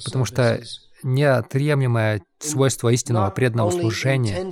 Потому 0.05 0.25
что 0.25 0.61
неотъемлемое 1.01 2.21
свойство 2.37 2.89
истинного 2.89 3.31
преданного 3.31 3.71
служения 3.71 4.51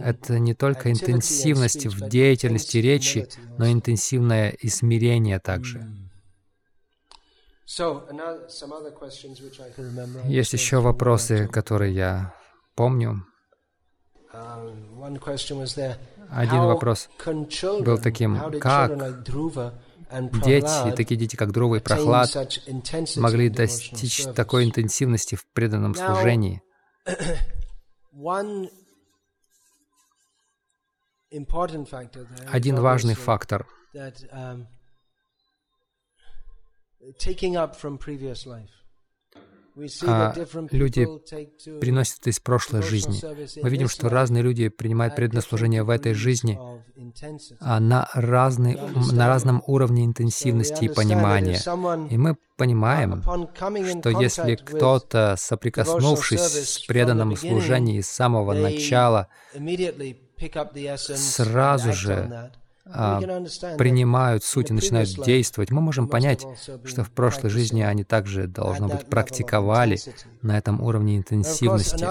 —это 0.04 0.40
не 0.40 0.54
только 0.54 0.90
интенсивность 0.90 1.86
в 1.86 2.08
деятельности 2.08 2.78
речи, 2.78 3.28
но 3.56 3.70
интенсивное 3.70 4.50
и 4.50 4.68
смирение 4.68 5.38
также. 5.38 5.86
Есть 10.24 10.52
еще 10.54 10.80
вопросы, 10.80 11.46
которые 11.46 11.94
я 11.94 12.34
помню. 12.74 13.22
Один 16.30 16.60
вопрос 16.60 17.08
был 17.24 17.98
таким, 17.98 18.38
как 18.60 19.24
дети, 20.44 20.96
такие 20.96 21.16
дети, 21.16 21.36
как 21.36 21.52
Друва 21.52 21.76
и 21.76 21.80
Прохлад, 21.80 22.30
могли 23.16 23.48
достичь 23.48 24.24
такой 24.34 24.64
интенсивности 24.64 25.34
в 25.34 25.46
преданном 25.46 25.94
служении. 25.94 26.62
Один 32.50 32.80
важный 32.80 33.14
фактор. 33.14 33.66
um, 34.32 34.66
а 40.06 40.34
люди 40.70 41.06
приносят 41.80 42.26
из 42.26 42.40
прошлой 42.40 42.82
жизни. 42.82 43.20
Мы 43.62 43.70
видим, 43.70 43.88
что 43.88 44.08
разные 44.08 44.42
люди 44.42 44.68
принимают 44.68 45.16
преданное 45.16 45.42
служение 45.42 45.82
в 45.82 45.90
этой 45.90 46.14
жизни 46.14 46.58
а 47.60 47.78
на, 47.80 48.08
разный, 48.14 48.78
на 49.12 49.28
разном 49.28 49.62
уровне 49.66 50.04
интенсивности 50.04 50.84
и 50.84 50.88
понимания. 50.88 51.60
И 52.10 52.18
мы 52.18 52.36
понимаем, 52.56 53.22
что 53.22 54.10
если 54.10 54.56
кто-то, 54.56 55.36
соприкоснувшись 55.38 56.40
с 56.40 56.78
преданным 56.86 57.36
служением 57.36 58.02
с 58.02 58.08
самого 58.08 58.52
начала, 58.52 59.28
сразу 61.16 61.92
же 61.92 62.50
а, 62.92 63.20
принимают 63.76 64.44
суть 64.44 64.70
и 64.70 64.72
начинают 64.72 65.10
действовать, 65.10 65.70
мы 65.70 65.80
можем 65.80 66.08
понять, 66.08 66.46
что 66.84 67.04
в 67.04 67.10
прошлой 67.10 67.50
жизни 67.50 67.82
они 67.82 68.04
также, 68.04 68.46
должно 68.46 68.88
быть, 68.88 69.06
практиковали 69.06 69.98
на 70.42 70.56
этом 70.58 70.80
уровне 70.80 71.16
интенсивности. 71.16 72.04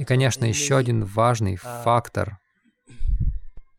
И, 0.00 0.04
конечно, 0.04 0.44
еще 0.44 0.76
один 0.76 1.04
важный 1.04 1.56
фактор 1.56 2.38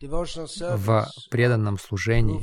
в 0.01 1.07
преданном 1.29 1.77
служении 1.77 2.41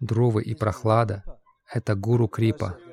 Друвы 0.00 0.42
и 0.42 0.54
Прохлада— 0.54 1.24
это 1.72 1.94
Гуру 1.94 2.28
Крипа— 2.28 2.76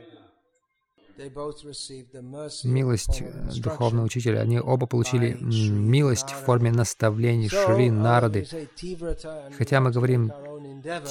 милость 2.63 3.21
э, 3.21 3.31
духовного 3.57 4.05
учителя. 4.05 4.41
Они 4.41 4.59
оба 4.59 4.87
получили 4.87 5.37
милость 5.39 6.29
в 6.29 6.35
форме 6.45 6.71
наставлений 6.71 7.49
Шри 7.49 7.89
Нарды. 7.89 8.47
Хотя 9.57 9.81
мы 9.81 9.91
говорим 9.91 10.31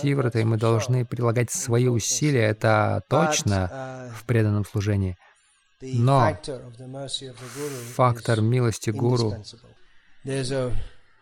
Тиврата, 0.00 0.38
и 0.38 0.44
мы 0.44 0.56
должны 0.56 1.04
прилагать 1.04 1.50
свои 1.50 1.88
усилия, 1.88 2.44
это 2.44 3.02
точно 3.08 3.70
uh, 3.70 4.10
в 4.14 4.24
преданном 4.24 4.64
служении. 4.64 5.16
Но 5.80 6.36
фактор 7.94 8.40
милости 8.40 8.90
Гуру 8.90 9.34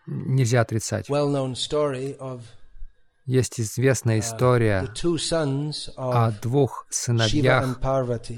нельзя 0.07 0.61
отрицать. 0.61 1.09
Есть 3.27 3.61
известная 3.61 4.19
uh, 4.19 4.21
история 4.21 4.89
о 5.97 6.31
двух 6.31 6.87
сыновьях 6.91 7.77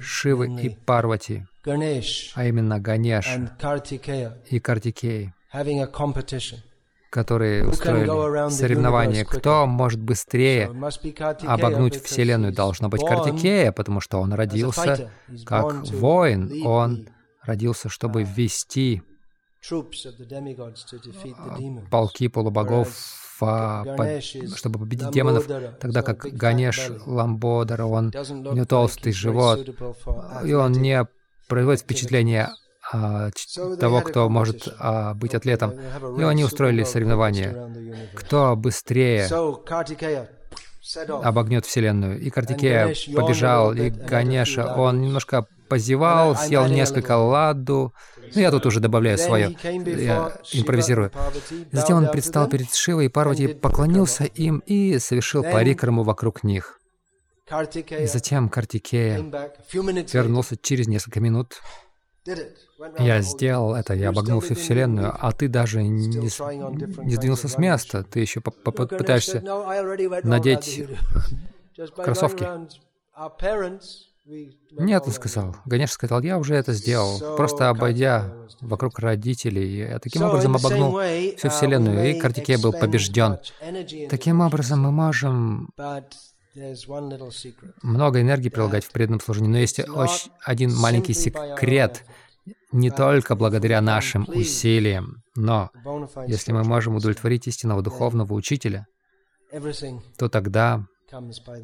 Шивы 0.00 0.48
и 0.62 0.70
Парвати, 0.70 1.46
а 2.34 2.46
именно 2.46 2.80
Ганеш 2.80 3.28
и 4.48 4.58
Картикей, 4.58 5.34
которые 7.10 7.68
устроили 7.68 8.50
соревнование, 8.50 9.26
кто 9.26 9.66
может 9.66 10.00
быстрее 10.00 10.72
обогнуть 11.46 12.02
Вселенную. 12.02 12.54
Должно 12.54 12.88
быть 12.88 13.04
Картикея, 13.04 13.72
потому 13.72 14.00
что 14.00 14.18
он 14.20 14.32
родился 14.32 15.12
как 15.44 15.84
воин, 15.84 16.66
он 16.66 17.08
родился, 17.42 17.90
чтобы 17.90 18.22
ввести 18.22 19.02
полки 21.90 22.28
полубогов 22.28 23.27
по, 23.38 23.84
чтобы 24.56 24.80
победить 24.80 25.10
демонов, 25.10 25.46
тогда 25.80 26.02
как 26.02 26.26
Ганеш 26.32 26.90
Ламбодара, 27.06 27.84
он, 27.84 28.12
у 28.30 28.52
него 28.54 28.64
толстый 28.64 29.12
живот, 29.12 29.68
и 30.44 30.52
он 30.52 30.72
не 30.72 31.06
производит 31.48 31.82
впечатление 31.82 32.50
а, 32.90 33.30
того, 33.78 34.00
кто 34.00 34.28
может 34.28 34.68
а, 34.78 35.14
быть 35.14 35.34
атлетом. 35.34 35.74
И 36.18 36.22
они 36.22 36.44
устроили 36.44 36.84
соревнования. 36.84 38.10
Кто 38.14 38.56
быстрее 38.56 39.28
обогнет 41.22 41.66
Вселенную. 41.66 42.18
И 42.18 42.30
Картикея 42.30 42.94
побежал, 43.14 43.72
и 43.72 43.90
Ганеша, 43.90 44.74
он 44.74 45.02
немножко 45.02 45.46
позевал, 45.68 46.36
съел 46.36 46.66
несколько 46.66 47.16
ладу. 47.16 47.94
Ну, 48.34 48.40
я 48.40 48.50
тут 48.50 48.66
уже 48.66 48.80
добавляю 48.80 49.18
свое, 49.18 49.56
я 49.62 50.32
импровизирую. 50.52 51.12
Затем 51.72 51.98
он 51.98 52.10
предстал 52.10 52.48
перед 52.48 52.74
Шивой 52.74 53.06
и 53.06 53.08
Парвати, 53.08 53.48
поклонился 53.48 54.24
им 54.24 54.62
и 54.66 54.98
совершил 54.98 55.42
парикраму 55.42 56.02
вокруг 56.02 56.44
них. 56.44 56.80
И 57.98 58.06
затем 58.06 58.48
Картикея 58.48 59.18
вернулся 59.72 60.56
через 60.56 60.86
несколько 60.86 61.20
минут. 61.20 61.60
Я 62.98 63.22
сделал 63.22 63.74
это, 63.74 63.94
я 63.94 64.10
обогнул 64.10 64.40
всю 64.40 64.54
Вселенную, 64.54 65.16
а 65.18 65.32
ты 65.32 65.48
даже 65.48 65.82
не, 65.82 66.06
не 66.08 67.14
сдвинулся 67.14 67.48
с 67.48 67.56
места. 67.56 68.04
Ты 68.04 68.20
еще 68.20 68.40
попытаешься 68.40 69.40
надеть 70.22 70.84
кроссовки. 71.96 72.46
Нет, 74.72 75.02
он 75.06 75.12
сказал. 75.12 75.56
Ганеш 75.64 75.90
сказал, 75.92 76.22
я 76.22 76.38
уже 76.38 76.54
это 76.54 76.72
сделал, 76.72 77.36
просто 77.36 77.70
обойдя 77.70 78.32
вокруг 78.60 78.98
родителей. 78.98 79.88
Я 79.88 79.98
таким 79.98 80.22
образом 80.22 80.56
обогнул 80.56 80.92
всю 80.92 81.48
uh, 81.48 81.50
Вселенную, 81.50 82.10
и 82.10 82.18
Картикей 82.18 82.56
был 82.56 82.72
побежден. 82.72 83.38
Таким 84.10 84.40
образом, 84.40 84.82
мы 84.82 84.92
можем 84.92 85.70
много 87.82 88.20
энергии 88.20 88.48
прилагать 88.48 88.84
в 88.84 88.90
преданном 88.90 89.20
служении, 89.20 89.48
но 89.48 89.58
есть 89.58 89.80
очень 89.88 90.30
один 90.44 90.74
маленький 90.74 91.14
секрет. 91.14 92.04
Не 92.72 92.90
только 92.90 93.34
благодаря 93.34 93.80
нашим 93.80 94.26
усилиям, 94.28 95.22
но 95.34 95.70
если 96.26 96.52
мы 96.52 96.64
можем 96.64 96.96
удовлетворить 96.96 97.46
истинного 97.46 97.82
духовного 97.82 98.34
учителя, 98.34 98.86
то 100.18 100.28
тогда 100.28 100.84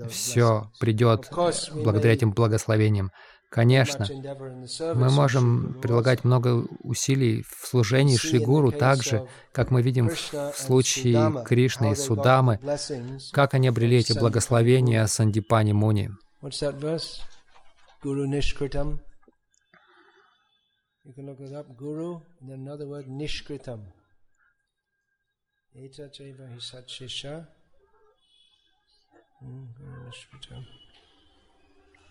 все 0.09 0.71
придет 0.81 1.31
благодаря 1.75 2.13
этим 2.13 2.33
благословениям. 2.33 3.13
Конечно, 3.51 4.07
мы 4.95 5.11
можем 5.11 5.81
прилагать 5.81 6.25
много 6.25 6.67
усилий 6.83 7.43
в 7.43 7.67
служении 7.67 8.17
Шигуру 8.17 8.73
так 8.73 9.03
же, 9.03 9.29
как 9.53 9.71
мы 9.71 9.81
видим 9.81 10.09
в 10.09 10.57
случае 10.57 11.45
Кришны 11.45 11.93
и 11.93 11.95
Судамы, 11.95 12.59
как 13.33 13.55
они 13.55 13.69
обрели 13.69 13.99
эти 13.99 14.13
благословения 14.13 15.07
Сандипани 15.07 15.73
Муни. 15.73 16.11
Guru, 18.03 18.51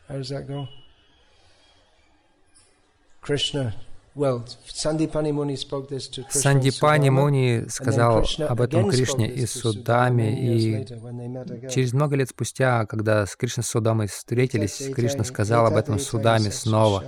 How 0.07 0.17
does 0.17 0.29
that 0.29 0.47
go? 0.47 0.67
Krishna. 3.21 3.73
Well, 4.15 4.45
Sandipani 4.67 5.33
Muni 5.33 5.55
spoke 5.55 5.89
this 5.89 6.07
to 6.09 6.23
Krishna 6.23 6.41
Сандипани 6.41 7.09
Муни 7.09 7.67
сказал 7.67 8.23
об 8.47 8.61
этом 8.61 8.91
Кришне 8.91 9.27
и 9.27 9.47
Судаме, 9.47 10.29
и 10.39 10.85
через 11.69 11.93
много 11.93 12.15
лет 12.15 12.29
спустя, 12.29 12.85
когда 12.85 13.25
с 13.25 13.35
Кришной 13.35 13.63
и 13.63 13.65
Судамой 13.65 14.07
встретились, 14.07 14.93
Кришна 14.93 15.23
сказал 15.23 15.65
об 15.65 15.75
этом 15.75 15.97
Судаме 15.97 16.51
снова. 16.51 17.03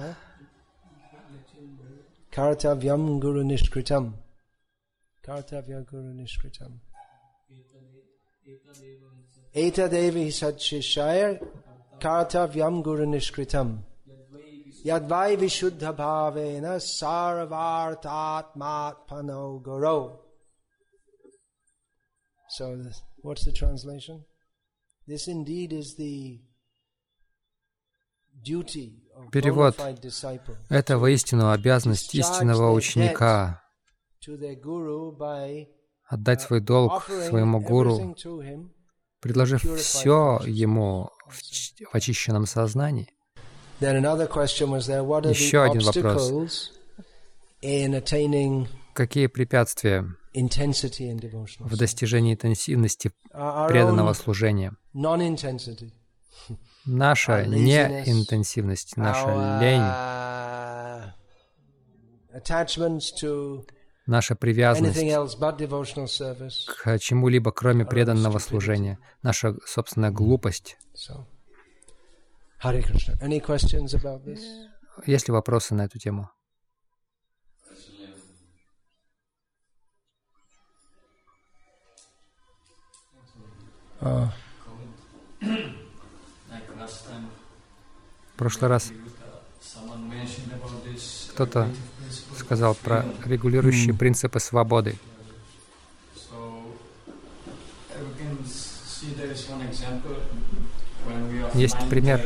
Kartavyam 2.32 3.19
Guru 3.19 3.43
Nishkritam. 3.43 4.13
Kartavya 5.23 5.86
Guru 5.89 6.11
Nishkritam. 6.13 6.82
Etadevi 9.56 10.28
Satshishaya 10.28 11.39
Kartavyam 11.99 12.84
Guru 12.84 13.06
Nishkritam 13.06 13.84
Yadvai 14.86 15.38
Vishuddha 15.38 15.95
Bhavena 15.95 16.80
Sarvartatmatpano 16.80 19.64
Guru 19.64 20.18
So, 22.49 22.84
what's 23.18 23.45
the 23.45 23.51
translation? 23.51 24.26
This 25.08 25.28
indeed 25.28 25.74
is 25.74 25.95
the 25.95 26.39
Перевод. 29.32 29.76
Это 30.70 30.97
воистину 30.97 31.51
обязанность 31.51 32.14
истинного 32.14 32.72
ученика 32.72 33.62
отдать 36.08 36.41
свой 36.41 36.62
долг 36.62 37.06
своему 37.06 37.60
гуру, 37.60 38.16
предложив 39.26 39.63
все 39.80 40.39
ему 40.45 41.09
в, 41.28 41.34
в 41.91 41.95
очищенном 41.95 42.45
сознании. 42.45 43.09
Еще 45.32 45.63
один 45.63 45.82
вопрос. 45.82 46.71
Какие 48.93 49.26
препятствия 49.26 50.05
в 51.57 51.76
достижении 51.76 52.34
интенсивности 52.36 53.13
преданного 53.32 54.13
служения? 54.13 54.73
Наша 56.86 57.45
неинтенсивность, 57.47 58.95
наша 58.95 59.59
лень, 59.59 59.82
наша 64.06 64.36
привязанность 64.36 64.99
к 66.68 66.99
чему-либо, 66.99 67.51
кроме 67.51 67.86
преданного 67.86 68.39
служения, 68.39 68.99
наша 69.22 69.56
собственная 69.66 70.12
глупость. 70.12 70.78
Есть 75.06 75.28
ли 75.28 75.34
вопросы 75.34 75.76
на 75.76 75.86
эту 75.86 75.99
тему? 75.99 76.30
Uh. 84.01 84.28
В 88.36 88.38
прошлый 88.38 88.70
раз 88.70 88.91
кто-то 91.34 91.70
сказал 92.46 92.76
про 92.76 93.04
регулирующие 93.26 93.96
принципы 93.96 94.39
свободы. 94.39 94.96
Есть 101.56 101.89
пример 101.89 102.24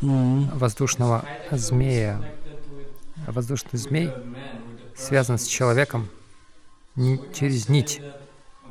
воздушного 0.00 1.24
змея. 1.50 2.24
Воздушный 3.26 3.78
змей 3.78 4.10
связан 4.96 5.38
с 5.38 5.46
человеком 5.46 6.08
через 7.34 7.68
нить. 7.68 8.00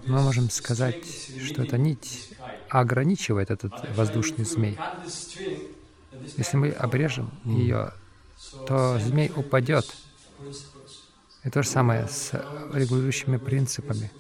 Мы 0.08 0.20
можем 0.20 0.50
сказать, 0.50 1.06
что 1.46 1.62
эта 1.62 1.78
нить 1.78 2.34
ограничивает 2.70 3.52
этот 3.52 3.72
воздушный 3.96 4.46
змей. 4.46 4.80
Если 6.38 6.58
мы 6.58 6.72
обрежем 6.72 7.30
ее, 7.46 7.94
то 8.68 9.00
змей 9.00 9.32
упадет. 9.36 9.86
И 11.44 11.50
то 11.50 11.64
же 11.64 11.70
самое 11.70 12.08
с 12.08 12.32
регулирующими 12.74 13.38
принципами. 13.38 14.12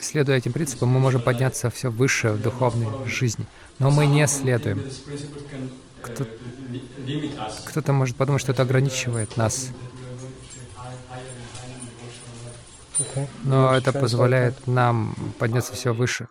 Следуя 0.00 0.36
этим 0.36 0.52
принципам, 0.52 0.88
мы 0.88 1.00
можем 1.00 1.22
подняться 1.22 1.70
все 1.70 1.90
выше 1.90 2.30
в 2.30 2.42
духовной 2.42 3.06
жизни. 3.06 3.46
Но 3.78 3.90
мы 3.90 4.06
не 4.06 4.26
следуем. 4.26 4.82
Кто-то 7.66 7.92
может 7.92 8.16
подумать, 8.16 8.40
что 8.42 8.52
это 8.52 8.62
ограничивает 8.62 9.36
нас. 9.36 9.70
Но 13.44 13.74
это 13.74 13.92
позволяет 13.92 14.66
нам 14.66 15.14
подняться 15.38 15.74
все 15.74 15.94
выше. 15.94 16.28